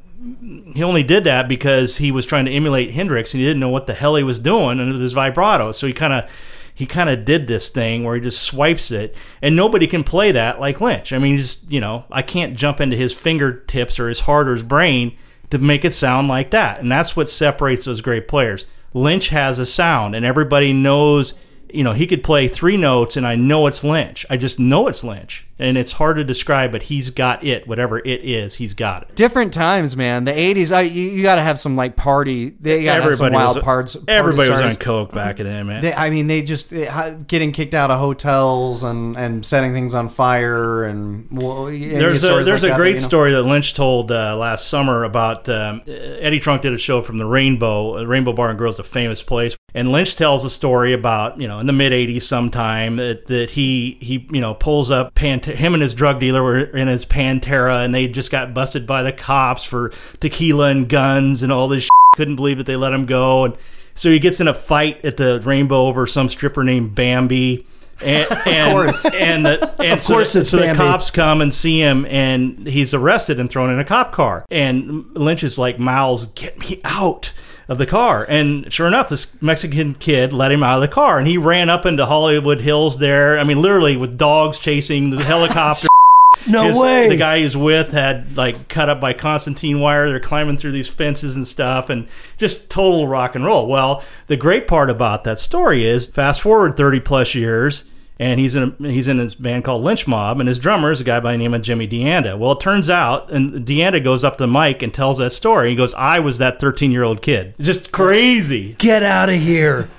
he 0.73 0.83
only 0.83 1.03
did 1.03 1.23
that 1.25 1.47
because 1.47 1.97
he 1.97 2.11
was 2.11 2.25
trying 2.25 2.45
to 2.45 2.51
emulate 2.51 2.91
Hendrix 2.91 3.33
and 3.33 3.41
he 3.41 3.47
didn't 3.47 3.59
know 3.59 3.69
what 3.69 3.87
the 3.87 3.93
hell 3.93 4.15
he 4.15 4.23
was 4.23 4.39
doing 4.39 4.77
with 4.77 5.01
his 5.01 5.13
vibrato. 5.13 5.71
So 5.71 5.85
he 5.85 5.93
kind 5.93 6.13
of 6.13 6.29
he 6.73 6.85
kind 6.85 7.09
of 7.09 7.25
did 7.25 7.47
this 7.47 7.67
thing 7.69 8.03
where 8.03 8.15
he 8.15 8.21
just 8.21 8.41
swipes 8.41 8.89
it, 8.89 9.13
and 9.41 9.53
nobody 9.53 9.85
can 9.85 10.03
play 10.03 10.31
that 10.31 10.61
like 10.61 10.79
Lynch. 10.79 11.11
I 11.11 11.17
mean, 11.17 11.37
just 11.37 11.69
you 11.69 11.81
know, 11.81 12.05
I 12.09 12.21
can't 12.21 12.55
jump 12.55 12.79
into 12.79 12.95
his 12.95 13.13
fingertips 13.13 13.99
or 13.99 14.07
his 14.07 14.21
heart 14.21 14.47
or 14.47 14.53
his 14.53 14.63
brain 14.63 15.15
to 15.49 15.57
make 15.57 15.83
it 15.83 15.93
sound 15.93 16.29
like 16.29 16.51
that, 16.51 16.79
and 16.79 16.91
that's 16.91 17.15
what 17.15 17.29
separates 17.29 17.85
those 17.85 18.01
great 18.01 18.27
players. 18.27 18.65
Lynch 18.93 19.29
has 19.29 19.59
a 19.59 19.65
sound, 19.65 20.15
and 20.15 20.25
everybody 20.25 20.71
knows 20.71 21.33
you 21.73 21.83
know, 21.83 21.93
he 21.93 22.07
could 22.07 22.23
play 22.23 22.47
three 22.47 22.77
notes 22.77 23.17
and 23.17 23.25
I 23.25 23.35
know 23.35 23.67
it's 23.67 23.83
Lynch. 23.83 24.25
I 24.29 24.37
just 24.37 24.59
know 24.59 24.87
it's 24.87 25.03
Lynch. 25.03 25.45
And 25.61 25.77
it's 25.77 25.91
hard 25.91 26.15
to 26.15 26.23
describe, 26.23 26.71
but 26.71 26.83
he's 26.83 27.09
got 27.09 27.43
it. 27.43 27.67
Whatever 27.67 27.99
it 27.99 28.21
is, 28.23 28.55
he's 28.55 28.73
got 28.73 29.03
it. 29.03 29.15
Different 29.17 29.53
times, 29.53 29.93
man. 29.97 30.23
The 30.23 30.31
'80s, 30.31 30.73
I, 30.73 30.81
you, 30.83 31.03
you 31.03 31.21
got 31.21 31.35
to 31.35 31.41
have 31.41 31.59
some 31.59 31.75
like 31.75 31.97
party. 31.97 32.51
They 32.51 32.85
got 32.85 33.13
some 33.15 33.33
wild 33.33 33.57
was, 33.57 33.63
parts. 33.65 33.95
party 33.95 34.09
everybody 34.09 34.49
was 34.49 34.61
on 34.61 34.75
coke 34.77 35.11
back 35.11 35.41
in 35.41 35.45
then, 35.45 35.67
man. 35.67 35.81
They, 35.81 35.93
I 35.93 36.11
mean, 36.11 36.27
they 36.27 36.43
just 36.43 36.69
they, 36.69 36.87
getting 37.27 37.51
kicked 37.51 37.73
out 37.73 37.91
of 37.91 37.99
hotels 37.99 38.83
and, 38.83 39.17
and 39.17 39.45
setting 39.45 39.73
things 39.73 39.93
on 39.93 40.07
fire 40.07 40.85
and 40.85 41.27
well, 41.29 41.65
There's 41.65 42.23
a 42.23 42.41
there's 42.45 42.63
like 42.63 42.71
a 42.71 42.75
great 42.77 42.91
that, 42.91 42.99
you 42.99 43.01
know? 43.01 43.07
story 43.09 43.33
that 43.33 43.43
Lynch 43.43 43.73
told 43.73 44.13
uh, 44.13 44.37
last 44.37 44.69
summer 44.69 45.03
about 45.03 45.49
um, 45.49 45.81
Eddie 45.87 46.39
Trunk 46.39 46.61
did 46.61 46.71
a 46.71 46.77
show 46.77 47.01
from 47.01 47.17
the 47.17 47.25
Rainbow 47.25 47.97
uh, 47.97 48.03
Rainbow 48.05 48.31
Bar 48.31 48.51
and 48.51 48.57
Grill 48.57 48.69
is 48.69 48.79
a 48.79 48.83
famous 48.85 49.21
place, 49.21 49.57
and 49.73 49.91
Lynch 49.91 50.15
tells 50.15 50.45
a 50.45 50.49
story 50.49 50.93
about 50.93 51.39
you 51.39 51.47
know 51.47 51.59
in 51.59 51.67
the 51.67 51.73
mid 51.73 51.91
'80s 51.91 52.23
sometime 52.23 52.95
that, 52.97 53.27
that 53.27 53.51
he 53.51 53.97
he 54.01 54.27
you 54.31 54.41
know 54.41 54.53
pulls 54.53 54.91
up 54.91 55.15
Pant- 55.15 55.45
him 55.45 55.73
and 55.73 55.83
his 55.83 55.93
drug 55.93 56.19
dealer 56.19 56.41
were 56.41 56.59
in 56.59 56.87
his 56.87 57.05
Pantera 57.05 57.83
and 57.83 57.93
they 57.93 58.07
just 58.07 58.31
got 58.31 58.53
busted 58.53 58.87
by 58.87 59.03
the 59.03 59.11
cops 59.11 59.63
for 59.63 59.91
tequila 60.19 60.69
and 60.69 60.89
guns 60.89 61.43
and 61.43 61.51
all 61.51 61.67
this. 61.67 61.83
Shit. 61.83 61.89
Couldn't 62.15 62.37
believe 62.37 62.57
that 62.57 62.65
they 62.65 62.75
let 62.75 62.93
him 62.93 63.05
go 63.05 63.45
and. 63.45 63.57
So 63.95 64.09
he 64.09 64.19
gets 64.19 64.39
in 64.39 64.47
a 64.47 64.53
fight 64.53 65.03
at 65.03 65.17
the 65.17 65.41
Rainbow 65.43 65.85
over 65.87 66.07
some 66.07 66.29
stripper 66.29 66.63
named 66.63 66.95
Bambi. 66.95 67.65
And, 68.01 68.31
and, 68.47 68.71
course. 68.71 69.05
and 69.05 69.45
the, 69.45 69.75
and 69.81 69.93
Of 69.93 70.01
so 70.01 70.13
course 70.13 70.33
the, 70.33 70.39
it's 70.39 70.51
so 70.51 70.57
the 70.57 70.73
cops 70.73 71.11
come 71.11 71.41
and 71.41 71.53
see 71.53 71.79
him 71.81 72.05
and 72.05 72.65
he's 72.65 72.93
arrested 72.93 73.41
and 73.41 73.49
thrown 73.49 73.69
in 73.69 73.77
a 73.77 73.83
cop 73.83 74.13
car 74.13 74.45
and 74.49 75.05
lynch 75.17 75.43
is 75.43 75.57
like 75.57 75.79
miles 75.79 76.27
get 76.27 76.57
me 76.59 76.79
out 76.85 77.33
of 77.69 77.77
the 77.77 77.85
car 77.85 78.25
and 78.27 78.71
sure 78.73 78.87
enough 78.87 79.07
this 79.09 79.41
mexican 79.41 79.93
kid 79.93 80.33
let 80.33 80.51
him 80.51 80.63
out 80.63 80.75
of 80.75 80.81
the 80.81 80.87
car 80.93 81.17
and 81.19 81.27
he 81.27 81.37
ran 81.37 81.69
up 81.69 81.85
into 81.85 82.05
hollywood 82.05 82.59
hills 82.61 82.97
there 82.99 83.39
i 83.39 83.43
mean 83.43 83.61
literally 83.61 83.95
with 83.95 84.17
dogs 84.17 84.59
chasing 84.59 85.11
the 85.11 85.23
helicopter 85.23 85.87
No 86.47 86.63
his- 86.63 86.77
way. 86.79 87.09
The 87.09 87.17
guy 87.17 87.39
he's 87.39 87.57
with 87.57 87.91
had 87.91 88.37
like 88.37 88.69
cut 88.69 88.87
up 88.87 88.99
by 89.01 89.13
concertina 89.13 89.77
wire. 89.79 90.09
They're 90.09 90.19
climbing 90.19 90.57
through 90.57 90.71
these 90.71 90.87
fences 90.87 91.35
and 91.35 91.45
stuff, 91.47 91.89
and 91.89 92.07
just 92.37 92.69
total 92.69 93.07
rock 93.07 93.35
and 93.35 93.43
roll. 93.45 93.67
Well, 93.67 94.03
the 94.27 94.37
great 94.37 94.65
part 94.65 94.89
about 94.89 95.25
that 95.25 95.37
story 95.37 95.85
is, 95.85 96.05
fast 96.07 96.41
forward 96.41 96.77
thirty 96.77 96.99
plus 97.01 97.35
years, 97.35 97.83
and 98.19 98.39
he's 98.39 98.53
in 98.55 98.75
a, 98.81 98.87
he's 98.89 99.07
in 99.07 99.17
this 99.17 99.33
band 99.35 99.63
called 99.63 99.83
Lynch 99.83 100.05
Mob, 100.07 100.39
and 100.39 100.47
his 100.49 100.59
drummer 100.59 100.91
is 100.91 100.99
a 100.99 101.03
guy 101.03 101.19
by 101.19 101.31
the 101.31 101.37
name 101.37 101.53
of 101.53 101.61
Jimmy 101.61 101.87
D'Anda. 101.87 102.35
Well, 102.37 102.51
it 102.51 102.59
turns 102.59 102.89
out, 102.89 103.31
and 103.31 103.65
D'Anda 103.65 103.99
goes 104.01 104.23
up 104.23 104.37
the 104.37 104.47
mic 104.47 104.81
and 104.81 104.93
tells 104.93 105.17
that 105.19 105.31
story. 105.31 105.69
He 105.69 105.75
goes, 105.75 105.93
"I 105.95 106.19
was 106.19 106.37
that 106.39 106.59
thirteen 106.59 106.91
year 106.91 107.03
old 107.03 107.21
kid." 107.21 107.55
It's 107.57 107.65
just 107.67 107.91
crazy. 107.91 108.75
Get 108.77 109.03
out 109.03 109.29
of 109.29 109.35
here. 109.35 109.89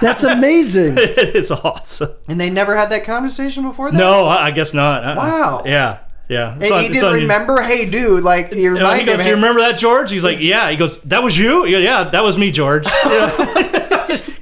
That's 0.00 0.24
amazing. 0.24 0.94
it's 0.98 1.52
awesome. 1.52 2.10
And 2.26 2.40
they 2.40 2.50
never 2.50 2.76
had 2.76 2.90
that 2.90 3.04
conversation 3.04 3.62
before 3.62 3.92
that. 3.92 3.96
No, 3.96 4.24
I 4.26 4.46
I 4.46 4.50
guess 4.50 4.74
not. 4.74 5.04
Uh-uh. 5.04 5.14
Wow. 5.14 5.62
Yeah. 5.64 5.98
Yeah. 6.28 6.56
It's 6.58 6.68
Hey, 6.70 6.74
on- 6.76 6.82
he 6.82 6.88
didn't 6.88 7.04
on- 7.04 7.14
remember. 7.14 7.62
Hey, 7.62 7.88
dude, 7.88 8.24
like 8.24 8.50
you 8.50 8.56
You 8.62 8.70
know, 8.70 8.78
he 8.86 9.02
remind 9.02 9.06
goes, 9.06 9.20
him. 9.20 9.26
"You 9.28 9.34
remember 9.34 9.60
that, 9.60 9.78
George?" 9.78 10.10
He's 10.10 10.24
like, 10.24 10.38
"Yeah." 10.40 10.68
He 10.70 10.76
goes, 10.76 11.00
"That 11.02 11.22
was 11.22 11.38
you?" 11.38 11.70
Goes, 11.70 11.82
yeah, 11.84 12.04
that 12.04 12.24
was 12.24 12.36
me, 12.36 12.50
George. 12.50 12.86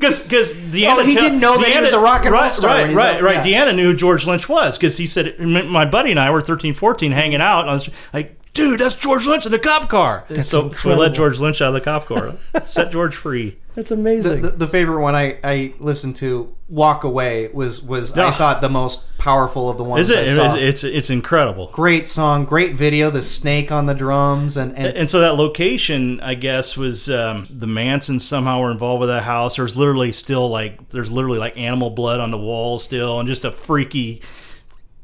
Because 0.00 0.26
because 0.28 0.52
D'Anda, 0.52 1.02
Oh, 1.02 1.04
he 1.04 1.14
didn't 1.14 1.40
know 1.40 1.58
that 1.58 1.68
he 1.68 1.80
was 1.80 1.92
a 1.92 2.00
rock 2.00 2.22
and 2.24 2.32
roll 2.32 2.42
right, 2.42 2.52
star 2.52 2.74
Right, 2.74 2.94
right, 2.94 3.16
out- 3.16 3.22
right. 3.22 3.34
yeah. 3.46 3.64
D'Anda 3.66 3.74
knew 3.74 3.90
who 3.90 3.94
George 3.96 4.26
Lynch 4.26 4.48
was 4.48 4.78
because 4.78 4.96
he 4.96 5.06
said 5.06 5.38
my 5.38 5.84
buddy 5.84 6.10
and 6.10 6.18
I 6.18 6.30
were 6.30 6.40
13, 6.40 6.72
14 6.74 7.12
hanging 7.12 7.40
out. 7.42 7.60
And 7.62 7.70
I 7.70 7.74
was 7.74 7.90
like, 8.14 8.39
dude, 8.54 8.80
that's 8.80 8.94
George 8.96 9.26
Lynch 9.26 9.46
in 9.46 9.52
the 9.52 9.58
cop 9.58 9.88
car. 9.88 10.24
so, 10.42 10.72
so 10.72 10.88
we 10.88 10.94
let 10.94 11.12
George 11.14 11.38
Lynch 11.38 11.60
out 11.60 11.68
of 11.68 11.74
the 11.74 11.80
cop 11.80 12.06
car, 12.06 12.34
set 12.66 12.90
George 12.92 13.14
free. 13.16 13.56
That's 13.74 13.92
amazing. 13.92 14.42
the, 14.42 14.50
the 14.50 14.66
favorite 14.66 15.00
one 15.00 15.14
I, 15.14 15.38
I 15.44 15.74
listened 15.78 16.16
to, 16.16 16.52
"Walk 16.68 17.04
Away," 17.04 17.48
was 17.52 17.80
was 17.80 18.10
I 18.18 18.24
Ah. 18.26 18.30
thought 18.32 18.60
the 18.60 18.68
most 18.68 19.04
powerful 19.16 19.70
of 19.70 19.76
the 19.78 19.84
ones 19.84 20.10
Is 20.10 20.16
it? 20.16 20.28
I 20.28 20.34
saw. 20.34 20.54
It's 20.56 20.82
it's 20.82 21.08
incredible. 21.08 21.68
great 21.72 22.08
song, 22.08 22.44
great 22.44 22.72
video. 22.74 23.10
The 23.10 23.22
snake 23.22 23.70
on 23.70 23.86
the 23.86 23.94
drums 23.94 24.56
and, 24.56 24.76
and 24.76 24.96
And 24.96 25.08
so 25.08 25.20
that 25.20 25.36
location, 25.36 26.20
I 26.20 26.34
guess, 26.34 26.76
was 26.76 27.08
um, 27.08 27.46
the 27.48 27.68
Mansons 27.68 28.26
somehow 28.26 28.60
were 28.60 28.72
involved 28.72 29.00
with 29.02 29.08
that 29.10 29.22
house. 29.22 29.54
There's 29.54 29.76
literally 29.76 30.10
still 30.10 30.48
like 30.50 30.90
there's 30.90 31.12
literally 31.12 31.38
like 31.38 31.56
animal 31.56 31.90
blood 31.90 32.18
on 32.18 32.32
the 32.32 32.38
wall 32.38 32.80
still, 32.80 33.20
and 33.20 33.28
just 33.28 33.44
a 33.44 33.52
freaky, 33.52 34.20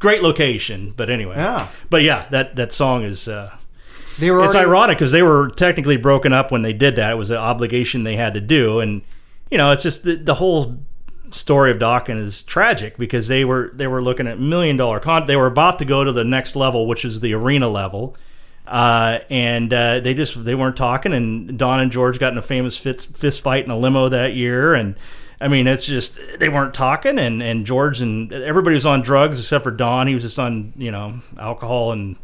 great 0.06 0.22
location. 0.22 0.94
But 0.96 1.10
anyway, 1.10 1.36
Yeah. 1.36 1.66
But 1.90 2.02
yeah, 2.02 2.26
that 2.30 2.54
that 2.56 2.72
song 2.72 3.02
is. 3.04 3.26
Uh, 3.28 3.50
they 4.18 4.30
were 4.30 4.44
it's 4.44 4.54
already- 4.54 4.70
ironic 4.70 4.98
because 4.98 5.12
they 5.12 5.22
were 5.22 5.50
technically 5.50 5.96
broken 5.96 6.32
up 6.32 6.50
when 6.50 6.62
they 6.62 6.72
did 6.72 6.96
that. 6.96 7.10
It 7.12 7.16
was 7.16 7.30
an 7.30 7.36
obligation 7.36 8.04
they 8.04 8.16
had 8.16 8.32
to 8.34 8.40
do, 8.40 8.80
and 8.80 9.02
you 9.50 9.58
know, 9.58 9.72
it's 9.72 9.82
just 9.82 10.04
the, 10.04 10.14
the 10.16 10.34
whole 10.34 10.78
story 11.30 11.70
of 11.72 11.78
Dokken 11.78 12.18
is 12.18 12.42
tragic 12.42 12.96
because 12.96 13.26
they 13.28 13.44
were 13.44 13.70
they 13.74 13.86
were 13.88 14.00
looking 14.02 14.26
at 14.28 14.38
million 14.40 14.76
dollar 14.76 15.00
con. 15.00 15.26
They 15.26 15.36
were 15.36 15.48
about 15.48 15.78
to 15.80 15.84
go 15.84 16.04
to 16.04 16.12
the 16.12 16.24
next 16.24 16.54
level, 16.56 16.86
which 16.86 17.04
is 17.04 17.20
the 17.20 17.34
arena 17.34 17.68
level. 17.68 18.16
Uh, 18.66 19.18
and 19.30 19.72
uh, 19.72 20.00
they 20.00 20.14
just 20.14 20.44
they 20.44 20.54
weren't 20.54 20.76
talking, 20.76 21.12
and 21.12 21.58
Don 21.58 21.78
and 21.80 21.90
George 21.92 22.18
got 22.18 22.32
in 22.32 22.38
a 22.38 22.42
famous 22.42 22.78
fist, 22.78 23.16
fist 23.16 23.40
fight 23.42 23.64
in 23.64 23.70
a 23.70 23.78
limo 23.78 24.08
that 24.08 24.34
year, 24.34 24.74
and 24.74 24.96
I 25.40 25.48
mean 25.48 25.66
it's 25.66 25.86
just 25.86 26.18
they 26.38 26.48
weren't 26.48 26.74
talking, 26.74 27.18
and, 27.18 27.42
and 27.42 27.66
George 27.66 28.00
and 28.00 28.32
everybody 28.32 28.74
was 28.74 28.86
on 28.86 29.02
drugs 29.02 29.38
except 29.38 29.64
for 29.64 29.70
Don. 29.70 30.06
He 30.06 30.14
was 30.14 30.22
just 30.22 30.38
on 30.38 30.72
you 30.76 30.90
know 30.90 31.20
alcohol 31.38 31.92
and 31.92 32.16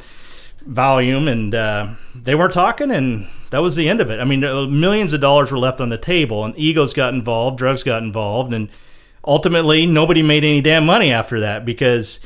volume 0.66 1.28
and 1.28 1.54
uh, 1.54 1.88
they 2.14 2.34
weren't 2.34 2.52
talking 2.52 2.90
and 2.90 3.26
that 3.50 3.58
was 3.58 3.76
the 3.76 3.88
end 3.88 4.00
of 4.00 4.10
it 4.10 4.20
i 4.20 4.24
mean 4.24 4.44
uh, 4.44 4.66
millions 4.66 5.12
of 5.12 5.20
dollars 5.20 5.50
were 5.50 5.58
left 5.58 5.80
on 5.80 5.88
the 5.88 5.98
table 5.98 6.44
and 6.44 6.56
egos 6.56 6.92
got 6.92 7.14
involved 7.14 7.58
drugs 7.58 7.82
got 7.82 8.02
involved 8.02 8.52
and 8.52 8.68
ultimately 9.26 9.86
nobody 9.86 10.22
made 10.22 10.44
any 10.44 10.60
damn 10.60 10.86
money 10.86 11.12
after 11.12 11.40
that 11.40 11.64
because 11.64 12.20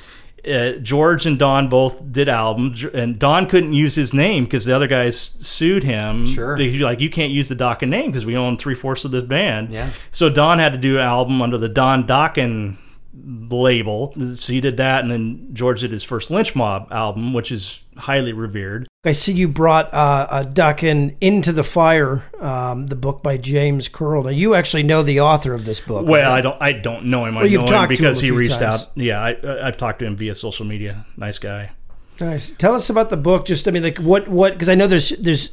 uh, 0.49 0.73
george 0.81 1.27
and 1.27 1.39
don 1.39 1.69
both 1.69 2.13
did 2.13 2.29
albums 2.29 2.85
and 2.85 3.19
don 3.19 3.47
couldn't 3.47 3.73
use 3.73 3.95
his 3.97 4.15
name 4.15 4.45
because 4.45 4.65
the 4.65 4.75
other 4.75 4.87
guys 4.87 5.19
sued 5.19 5.83
him 5.83 6.27
Sure. 6.27 6.57
They- 6.57 6.79
like 6.79 7.01
you 7.01 7.11
can't 7.11 7.33
use 7.33 7.49
the 7.49 7.57
Dokken 7.57 7.89
name 7.89 8.07
because 8.11 8.25
we 8.27 8.37
own 8.37 8.57
three-fourths 8.57 9.05
of 9.05 9.11
this 9.11 9.25
band 9.25 9.71
Yeah. 9.73 9.91
so 10.11 10.29
don 10.31 10.59
had 10.59 10.73
to 10.73 10.79
do 10.79 10.97
an 10.97 11.03
album 11.03 11.43
under 11.43 11.59
the 11.59 11.69
don 11.69 12.07
Dokken 12.07 12.77
label 13.51 14.15
so 14.35 14.53
he 14.53 14.61
did 14.61 14.77
that 14.77 15.03
and 15.03 15.11
then 15.11 15.49
george 15.53 15.81
did 15.81 15.91
his 15.91 16.05
first 16.05 16.31
lynch 16.31 16.55
mob 16.55 16.87
album 16.93 17.33
which 17.33 17.51
is 17.51 17.81
highly 17.99 18.33
revered 18.33 18.87
I 19.05 19.13
see 19.13 19.33
you 19.33 19.47
brought 19.47 19.95
uh, 19.95 20.27
a 20.31 20.45
Dokken 20.45 21.15
into 21.21 21.53
the 21.53 21.63
fire, 21.63 22.25
um, 22.41 22.89
the 22.89 22.97
book 22.97 23.23
by 23.23 23.37
James 23.37 23.89
Curl. 23.89 24.25
Now 24.25 24.31
you 24.31 24.57
actually 24.57 24.83
know 24.83 25.05
the 25.05 25.21
author 25.21 25.55
of 25.55 25.65
this 25.65 25.79
book. 25.79 26.07
well 26.07 26.29
right? 26.31 26.39
i 26.39 26.41
don't 26.41 26.61
i 26.61 26.73
don't 26.73 27.05
know 27.07 27.25
him 27.25 27.37
i 27.37 27.43
Well, 27.43 27.51
you've 27.51 27.69
know 27.71 27.81
him 27.83 27.89
because 27.89 28.19
him 28.21 28.25
he 28.25 28.31
reached 28.33 28.59
times. 28.59 28.83
out 28.83 28.91
yeah 28.97 29.21
I, 29.21 29.31
I- 29.35 29.67
i've 29.69 29.77
talked 29.77 30.01
to 30.01 30.07
him 30.07 30.17
via 30.17 30.35
social 30.35 30.67
media 30.67 31.07
nice 31.17 31.39
guy 31.39 31.71
Nice. 32.19 32.53
Tell 32.53 32.75
us 32.75 32.89
about 32.89 33.11
the 33.11 33.19
book. 33.19 33.45
Just 33.45 33.69
I 33.69 33.71
mean, 33.73 33.83
like 33.83 33.99
what 33.99 34.27
what 34.27 34.55
because 34.55 34.71
I 34.71 34.75
know 34.75 34.87
there's 34.87 35.11
there's 35.11 35.53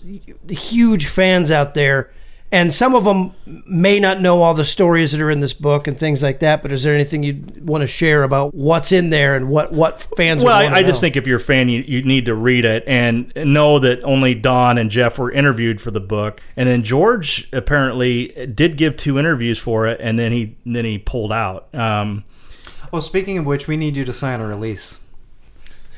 huge 0.49 1.07
fans 1.07 1.51
out 1.51 1.73
there, 1.73 2.13
and 2.53 2.71
some 2.71 2.93
of 2.93 3.03
them 3.03 3.33
may 3.65 3.99
not 3.99 4.21
know 4.21 4.43
all 4.43 4.53
the 4.53 4.63
stories 4.63 5.11
that 5.11 5.19
are 5.19 5.31
in 5.31 5.39
this 5.39 5.53
book 5.53 5.87
and 5.87 5.97
things 5.97 6.21
like 6.21 6.39
that. 6.41 6.61
But 6.61 6.71
is 6.71 6.83
there 6.83 6.93
anything 6.93 7.23
you 7.23 7.43
want 7.59 7.81
to 7.81 7.87
share 7.87 8.21
about 8.21 8.53
what's 8.53 8.91
in 8.91 9.09
there 9.09 9.35
and 9.35 9.49
what 9.49 9.73
what 9.73 9.99
fans? 10.15 10.43
well 10.43 10.57
would 10.57 10.61
I, 10.61 10.69
wanna 10.69 10.75
I 10.77 10.83
just 10.83 11.01
think 11.01 11.15
if 11.15 11.25
you're 11.25 11.37
a 11.37 11.41
fan 11.41 11.67
you, 11.67 11.81
you 11.81 12.03
need 12.03 12.25
to 12.25 12.35
read 12.35 12.63
it 12.63 12.83
and 12.85 13.33
know 13.35 13.79
that 13.79 14.03
only 14.03 14.35
don 14.35 14.77
and 14.77 14.91
jeff 14.91 15.17
were 15.17 15.31
interviewed 15.31 15.81
for 15.81 15.89
the 15.89 15.99
book 15.99 16.41
and 16.55 16.69
then 16.69 16.83
george 16.83 17.49
apparently 17.51 18.27
did 18.53 18.77
give 18.77 18.95
two 18.97 19.17
interviews 19.17 19.57
for 19.57 19.87
it 19.87 19.99
and 19.99 20.19
then 20.19 20.31
he 20.31 20.55
then 20.65 20.85
he 20.85 20.99
pulled 20.99 21.31
out 21.31 21.73
um, 21.73 22.23
Well, 22.91 23.01
speaking 23.01 23.39
of 23.39 23.45
which, 23.45 23.67
we 23.67 23.77
need 23.77 23.97
you 23.97 24.05
to 24.05 24.13
sign 24.13 24.39
a 24.39 24.47
release. 24.47 24.99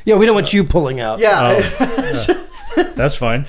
yeah, 0.05 0.15
we 0.15 0.25
don't 0.25 0.35
want 0.35 0.53
you 0.53 0.63
pulling 0.63 1.01
out. 1.01 1.19
Yeah, 1.19 1.59
that's 2.95 3.15
fine 3.15 3.45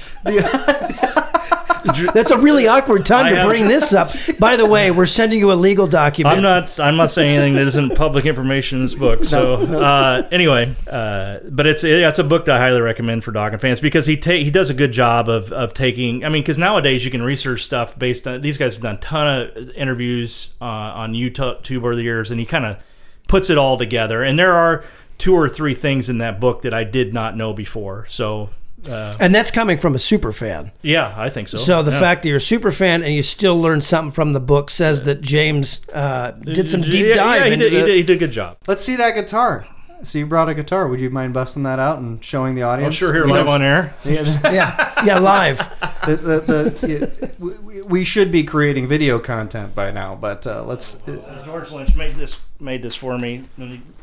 That's 2.14 2.30
a 2.30 2.38
really 2.38 2.68
awkward 2.68 3.04
time 3.06 3.26
I 3.26 3.30
to 3.30 3.36
have- 3.36 3.48
bring 3.48 3.66
this 3.66 3.92
up. 3.92 4.08
By 4.38 4.56
the 4.56 4.66
way, 4.66 4.90
we're 4.90 5.06
sending 5.06 5.38
you 5.38 5.52
a 5.52 5.54
legal 5.54 5.86
document. 5.86 6.36
I'm 6.36 6.42
not. 6.42 6.78
I'm 6.80 6.96
not 6.96 7.10
saying 7.10 7.36
anything 7.36 7.54
that 7.54 7.66
isn't 7.68 7.94
public 7.94 8.26
information 8.26 8.78
in 8.78 8.84
this 8.84 8.94
book. 8.94 9.24
So 9.24 9.56
uh, 9.56 10.28
anyway, 10.30 10.74
uh, 10.90 11.38
but 11.48 11.66
it's 11.66 11.84
it's 11.84 12.18
a 12.18 12.24
book 12.24 12.44
that 12.46 12.56
I 12.56 12.58
highly 12.58 12.80
recommend 12.80 13.24
for 13.24 13.32
Dokken 13.32 13.60
fans 13.60 13.80
because 13.80 14.06
he 14.06 14.16
ta- 14.16 14.30
he 14.32 14.50
does 14.50 14.70
a 14.70 14.74
good 14.74 14.92
job 14.92 15.28
of 15.28 15.52
of 15.52 15.74
taking. 15.74 16.24
I 16.24 16.28
mean, 16.28 16.42
because 16.42 16.58
nowadays 16.58 17.04
you 17.04 17.10
can 17.10 17.22
research 17.22 17.62
stuff 17.64 17.98
based 17.98 18.26
on 18.26 18.40
these 18.42 18.56
guys 18.56 18.74
have 18.74 18.82
done 18.82 18.96
a 18.96 18.98
ton 18.98 19.40
of 19.56 19.70
interviews 19.70 20.54
uh, 20.60 20.64
on 20.64 21.12
YouTube 21.12 21.76
over 21.78 21.94
the 21.96 22.02
years, 22.02 22.30
and 22.30 22.40
he 22.40 22.46
kind 22.46 22.64
of 22.64 22.82
puts 23.28 23.50
it 23.50 23.58
all 23.58 23.76
together. 23.78 24.22
And 24.22 24.38
there 24.38 24.52
are 24.52 24.84
two 25.18 25.34
or 25.34 25.48
three 25.48 25.74
things 25.74 26.08
in 26.08 26.18
that 26.18 26.38
book 26.40 26.62
that 26.62 26.74
I 26.74 26.84
did 26.84 27.14
not 27.14 27.36
know 27.36 27.52
before. 27.52 28.06
So. 28.08 28.50
Uh, 28.88 29.14
and 29.20 29.34
that's 29.34 29.50
coming 29.50 29.76
from 29.78 29.94
a 29.94 29.98
super 29.98 30.32
fan. 30.32 30.72
yeah, 30.82 31.14
I 31.16 31.28
think 31.30 31.48
so. 31.48 31.58
So 31.58 31.82
the 31.82 31.90
Yeah. 31.90 32.00
fact 32.00 32.22
that 32.22 32.28
you're 32.28 32.36
a 32.38 32.40
super 32.40 32.70
fan 32.72 33.02
and 33.02 33.14
you 33.14 33.22
still 33.22 33.60
learn 33.60 33.80
something 33.80 34.12
from 34.12 34.32
the 34.32 34.40
book 34.40 34.70
says 34.70 35.02
that 35.04 35.20
James 35.20 35.80
uh, 35.92 36.30
did 36.32 36.68
some 36.70 36.80
deep 36.82 37.06
Yeah, 37.06 37.14
dive 37.14 37.40
yeah, 37.40 37.46
he 37.46 37.52
into 37.54 37.70
did, 37.70 37.72
he 37.72 37.78
did, 37.86 37.96
he 37.96 38.02
did 38.02 38.16
a 38.16 38.18
good 38.20 38.32
job. 38.32 38.56
let's 38.66 38.84
see 38.84 38.96
that 38.96 39.14
guitar. 39.14 39.66
So 40.02 40.18
you 40.18 40.26
brought 40.26 40.50
a 40.50 40.54
guitar. 40.54 40.88
Would 40.88 41.00
you 41.00 41.08
mind 41.08 41.32
busting 41.32 41.62
that 41.62 41.78
out 41.78 41.98
and 42.00 42.22
showing 42.22 42.54
the 42.54 42.62
audience? 42.62 42.94
I'm 42.94 42.96
sure 42.98 43.14
here 43.14 43.24
live 43.24 43.48
on 43.48 43.62
air. 43.62 43.94
Yeah, 44.04 44.52
Yeah, 44.52 45.04
yeah, 45.06 45.18
live. 45.18 45.58
the, 46.06 46.16
the, 46.16 46.40
the, 46.40 46.86
yeah, 46.86 47.28
we, 47.38 47.80
we 47.82 48.04
should 48.04 48.30
be 48.30 48.44
creating 48.44 48.88
video 48.88 49.18
content 49.18 49.74
by 49.74 49.90
now, 49.90 50.14
but 50.14 50.46
uh, 50.46 50.64
let's 50.64 51.00
Uh, 51.08 51.42
George 51.46 51.70
Lynch 51.72 51.96
made 51.96 52.14
this 52.16 52.36
made 52.60 52.82
this 52.82 52.94
for 52.94 53.18
me. 53.18 53.44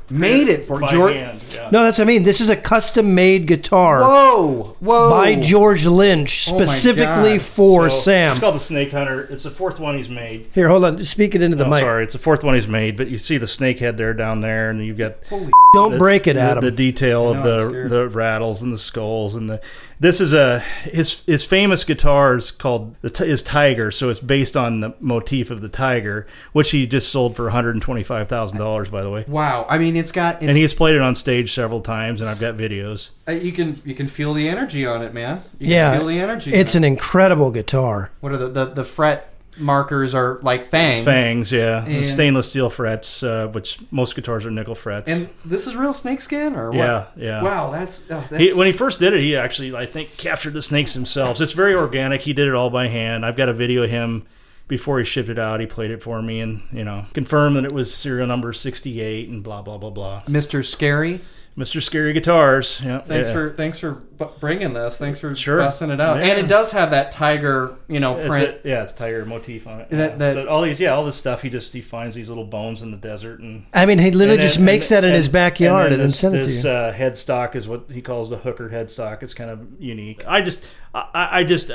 And 0.09 0.17
he- 0.17 0.21
made 0.21 0.47
it 0.49 0.65
for 0.67 0.79
by 0.79 0.91
George. 0.91 1.13
hand. 1.13 1.39
Yeah. 1.53 1.69
No, 1.71 1.83
that's 1.83 1.97
what 1.97 2.05
I 2.05 2.07
mean. 2.07 2.23
This 2.23 2.41
is 2.41 2.49
a 2.49 2.55
custom-made 2.55 3.45
guitar 3.47 4.01
Whoa, 4.01 4.75
whoa! 4.79 5.09
by 5.09 5.35
George 5.35 5.85
Lynch, 5.85 6.47
Oh 6.51 6.57
specifically 6.57 7.37
God. 7.37 7.41
for 7.41 7.89
So, 7.89 7.99
Sam. 7.99 8.31
It's 8.31 8.39
called 8.39 8.55
the 8.55 8.59
Snake 8.59 8.91
Hunter. 8.91 9.21
It's 9.31 9.43
the 9.43 9.51
fourth 9.51 9.79
one 9.79 9.95
he's 9.97 10.09
made. 10.09 10.47
Here, 10.53 10.67
hold 10.67 10.83
on. 10.85 11.03
Speak 11.03 11.35
it 11.35 11.41
into 11.41 11.55
the 11.57 11.65
Oh, 11.65 11.69
mic. 11.69 11.81
sorry, 11.83 12.03
it's 12.03 12.13
the 12.13 12.19
fourth 12.19 12.43
one 12.43 12.53
he's 12.55 12.67
made. 12.67 12.97
But 12.97 13.09
you 13.09 13.17
see 13.17 13.37
the 13.37 13.47
snake 13.47 13.79
head 13.79 13.97
there 13.97 14.13
down 14.13 14.41
there, 14.41 14.69
and 14.69 14.85
you've 14.85 14.97
got 14.97 15.15
holy. 15.29 15.51
Don't 15.73 15.93
the- 15.93 15.97
break 15.97 16.27
it, 16.27 16.33
the, 16.33 16.41
Adam. 16.41 16.63
The 16.63 16.69
detail 16.71 17.29
of 17.33 17.41
the 17.43 17.87
the 17.89 18.07
rattles 18.07 18.61
and 18.61 18.71
the 18.71 18.77
skulls 18.77 19.33
and 19.35 19.49
the. 19.49 19.59
This 20.03 20.19
is 20.19 20.33
a 20.33 20.59
his 20.59 21.23
his 21.25 21.45
famous 21.45 21.85
guitar 21.85 22.35
is 22.35 22.51
called 22.51 22.93
the 22.99 23.09
t- 23.09 23.23
is 23.23 23.41
Tiger, 23.41 23.89
so 23.89 24.09
it's 24.09 24.19
based 24.19 24.57
on 24.57 24.81
the 24.81 24.93
motif 24.99 25.49
of 25.49 25.61
the 25.61 25.69
tiger, 25.69 26.27
which 26.51 26.71
he 26.71 26.85
just 26.85 27.07
sold 27.07 27.37
for 27.37 27.43
one 27.43 27.53
hundred 27.53 27.75
and 27.75 27.81
twenty 27.81 28.03
five 28.03 28.27
thousand 28.27 28.57
dollars, 28.57 28.89
by 28.89 29.01
the 29.01 29.09
way. 29.09 29.23
Wow, 29.29 29.65
I 29.69 29.77
mean, 29.77 29.95
it's 29.95 30.11
got. 30.11 30.35
It's, 30.35 30.43
And 30.49 30.57
he's 30.57 30.73
played 30.73 30.95
it 30.95 31.01
on 31.01 31.15
stage 31.15 31.53
several 31.53 31.79
times, 31.79 32.19
and 32.19 32.29
I've 32.29 32.41
got 32.41 32.55
videos. 32.55 33.11
uh, 33.29 33.31
you 33.31 33.53
can 33.53 33.77
you 33.85 33.95
can 33.95 34.09
feel 34.09 34.33
the 34.33 34.49
energy 34.49 34.85
on 34.85 35.03
it, 35.03 35.13
man. 35.13 35.41
You 35.57 35.69
yeah, 35.69 35.91
can 35.91 35.99
feel 35.99 36.07
the 36.09 36.19
energy. 36.19 36.53
It's 36.53 36.75
on 36.75 36.83
an 36.83 36.91
incredible 36.91 37.51
guitar. 37.51 38.11
what 38.19 38.33
are 38.33 38.37
the, 38.37 38.49
the 38.49 38.65
the 38.65 38.83
fret 38.83 39.32
markers 39.57 40.13
are 40.13 40.39
like 40.41 40.65
fangs. 40.65 41.05
Fangs, 41.05 41.51
yeah, 41.51 41.85
and 41.85 42.05
stainless 42.05 42.49
steel 42.49 42.69
frets, 42.69 43.23
uh, 43.23 43.47
which 43.47 43.79
most 43.91 44.15
guitars 44.15 44.45
are 44.45 44.51
nickel 44.51 44.75
frets. 44.75 45.09
And 45.09 45.29
this 45.45 45.67
is 45.67 45.75
real 45.75 45.93
snake 45.93 46.21
skin, 46.21 46.55
or 46.55 46.69
what? 46.69 46.77
yeah, 46.77 47.05
yeah. 47.15 47.43
Wow, 47.43 47.71
that's, 47.71 48.09
oh, 48.11 48.23
that's 48.29 48.37
He, 48.37 48.53
when 48.53 48.67
he 48.67 48.73
first 48.73 48.99
did 48.99 49.13
it, 49.13 49.21
he 49.21 49.35
actually, 49.35 49.75
I 49.75 49.85
think, 49.85 50.17
captured 50.17 50.53
the 50.53 50.61
snakes 50.61 50.93
himself. 50.93 51.39
It's 51.41 51.53
very 51.53 51.75
organic. 51.75 52.21
He 52.21 52.33
did 52.33 52.47
it 52.47 52.53
all 52.53 52.69
by 52.69 52.87
hand. 52.87 53.25
I've 53.25 53.37
got 53.37 53.49
a 53.49 53.53
video 53.53 53.83
of 53.83 53.89
him 53.89 54.25
before 54.67 54.97
he 54.99 55.05
shipped 55.05 55.29
it 55.29 55.37
out. 55.39 55.59
He 55.59 55.65
played 55.65 55.91
it 55.91 56.01
for 56.01 56.21
me 56.21 56.39
and, 56.39 56.61
you 56.71 56.83
know, 56.83 57.05
confirmed 57.13 57.55
that 57.57 57.65
it 57.65 57.71
was 57.71 57.93
serial 57.93 58.27
number 58.27 58.53
68 58.53 59.29
and 59.29 59.43
blah, 59.43 59.61
blah, 59.61 59.77
blah, 59.77 59.89
blah. 59.89 60.23
Mr. 60.23 60.65
Scary. 60.65 61.21
Mr. 61.55 61.79
Scary 61.83 62.13
Guitars. 62.13 62.81
Yeah, 62.83 62.97
Thanks 63.01 63.27
yeah. 63.27 63.33
for 63.33 63.53
thanks 63.53 63.77
for 63.77 63.91
bu- 63.91 64.29
bringing 64.39 64.73
this. 64.73 64.97
Thanks 64.97 65.19
for 65.19 65.35
Sure. 65.35 65.57
busting 65.59 65.91
it 65.91 66.01
out. 66.01 66.17
Yeah. 66.17 66.31
And 66.31 66.39
it 66.39 66.47
does 66.47 66.71
have 66.71 66.89
that 66.89 67.11
tiger, 67.11 67.75
you 67.87 67.99
know, 67.99 68.15
print. 68.15 68.43
it- 68.45 68.61
yeah, 68.63 68.81
it's 68.81 68.91
tiger 68.91 69.23
motif 69.23 69.67
on 69.67 69.81
it. 69.81 69.89
That- 69.91 70.11
yeah. 70.13 70.15
that- 70.17 70.33
So 70.33 70.47
all 70.47 70.63
these, 70.63 70.79
yeah, 70.79 70.95
all 70.95 71.05
this 71.05 71.15
stuff. 71.15 71.43
He 71.43 71.51
just 71.51 71.71
he 71.71 71.81
finds 71.81 72.15
these 72.15 72.27
little 72.27 72.45
bones 72.45 72.81
in 72.81 72.89
the 72.89 72.97
desert 72.97 73.39
and 73.39 73.65
I 73.71 73.85
mean, 73.85 73.99
he 73.99 74.09
literally 74.09 74.39
And 74.39 74.41
just 74.41 74.55
then- 74.55 74.65
makes 74.65 74.89
and- 74.89 74.97
that 74.97 75.03
in 75.03 75.09
and- 75.11 75.15
his 75.17 75.27
backyard 75.29 75.91
and 75.91 76.01
then, 76.01 76.07
this, 76.07 76.17
sends 76.19 76.35
it 76.37 76.41
to 76.41 76.47
this, 76.47 76.63
you. 76.63 76.69
Uh, 76.71 76.91
headstock 76.93 77.55
is 77.55 77.67
what 77.67 77.83
he 77.91 78.01
calls 78.01 78.31
the 78.31 78.37
hooker 78.37 78.69
headstock. 78.69 79.21
It's 79.21 79.35
kind 79.35 79.51
of 79.51 79.59
unique. 79.77 80.23
I 80.27 80.41
just, 80.41 80.59
I, 80.95 81.29
I 81.39 81.43
just, 81.43 81.69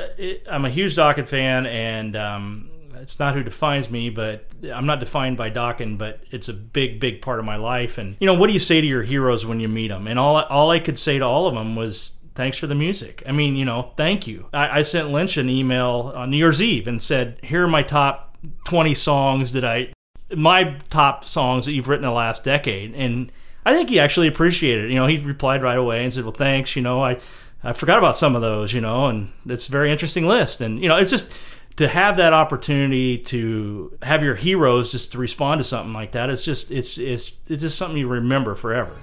I'm 0.51 0.65
a 0.65 0.69
huge 0.69 0.97
Dokken 0.97 1.25
fan, 1.25 1.65
and 1.65 2.17
um, 2.17 2.69
it's 3.01 3.19
not 3.19 3.35
who 3.35 3.43
defines 3.43 3.89
me, 3.89 4.09
but 4.09 4.45
I'm 4.73 4.85
not 4.85 4.99
defined 4.99 5.37
by 5.37 5.49
Dokken, 5.49 5.97
but 5.97 6.21
it's 6.31 6.49
a 6.49 6.53
big, 6.53 6.99
big 6.99 7.21
part 7.21 7.39
of 7.39 7.45
my 7.45 7.55
life. 7.55 7.97
And 7.97 8.15
you 8.19 8.27
know, 8.27 8.33
what 8.33 8.47
do 8.47 8.53
you 8.53 8.59
say 8.59 8.81
to 8.81 8.87
your 8.87 9.03
heroes 9.03 9.45
when 9.45 9.59
you 9.59 9.67
meet 9.67 9.89
them? 9.89 10.07
And 10.07 10.19
all, 10.19 10.37
all 10.43 10.71
I 10.71 10.79
could 10.79 10.97
say 10.97 11.19
to 11.19 11.25
all 11.25 11.47
of 11.47 11.55
them 11.55 11.75
was. 11.75 12.15
Thanks 12.35 12.57
for 12.57 12.67
the 12.67 12.75
music. 12.75 13.21
I 13.27 13.33
mean, 13.33 13.57
you 13.57 13.65
know, 13.65 13.91
thank 13.97 14.25
you. 14.25 14.45
I, 14.53 14.79
I 14.79 14.81
sent 14.83 15.09
Lynch 15.09 15.35
an 15.35 15.49
email 15.49 16.13
on 16.15 16.29
New 16.29 16.37
Year's 16.37 16.61
Eve 16.61 16.87
and 16.87 17.01
said, 17.01 17.37
"Here 17.43 17.65
are 17.65 17.67
my 17.67 17.83
top 17.83 18.37
20 18.63 18.93
songs 18.93 19.51
that 19.51 19.65
I 19.65 19.91
my 20.35 20.77
top 20.89 21.25
songs 21.25 21.65
that 21.65 21.73
you've 21.73 21.87
written 21.87 22.05
in 22.05 22.11
the 22.11 22.15
last 22.15 22.43
decade. 22.43 22.93
And 22.95 23.31
I 23.65 23.75
think 23.75 23.89
he 23.89 23.99
actually 23.99 24.27
appreciated 24.27 24.85
it. 24.85 24.91
You 24.91 24.99
know, 24.99 25.07
he 25.07 25.17
replied 25.17 25.63
right 25.63 25.77
away 25.77 26.03
and 26.03 26.13
said, 26.13 26.23
Well, 26.23 26.33
thanks. 26.33 26.75
You 26.75 26.81
know, 26.81 27.03
I, 27.03 27.19
I 27.63 27.73
forgot 27.73 27.97
about 27.97 28.17
some 28.17 28.35
of 28.35 28.41
those, 28.41 28.73
you 28.73 28.81
know, 28.81 29.07
and 29.07 29.31
it's 29.45 29.67
a 29.67 29.71
very 29.71 29.91
interesting 29.91 30.25
list. 30.25 30.61
And, 30.61 30.81
you 30.81 30.87
know, 30.87 30.97
it's 30.97 31.11
just 31.11 31.33
to 31.79 31.87
have 31.87 32.17
that 32.17 32.33
opportunity 32.33 33.17
to 33.17 33.97
have 34.01 34.21
your 34.21 34.35
heroes 34.35 34.91
just 34.91 35.13
to 35.13 35.17
respond 35.17 35.59
to 35.59 35.63
something 35.63 35.93
like 35.93 36.11
that, 36.11 36.29
it's 36.29 36.43
just 36.43 36.69
it's 36.71 36.97
it's 36.97 37.31
it's 37.47 37.61
just 37.61 37.77
something 37.77 37.97
you 37.97 38.05
remember 38.05 38.53
forever. 38.53 38.97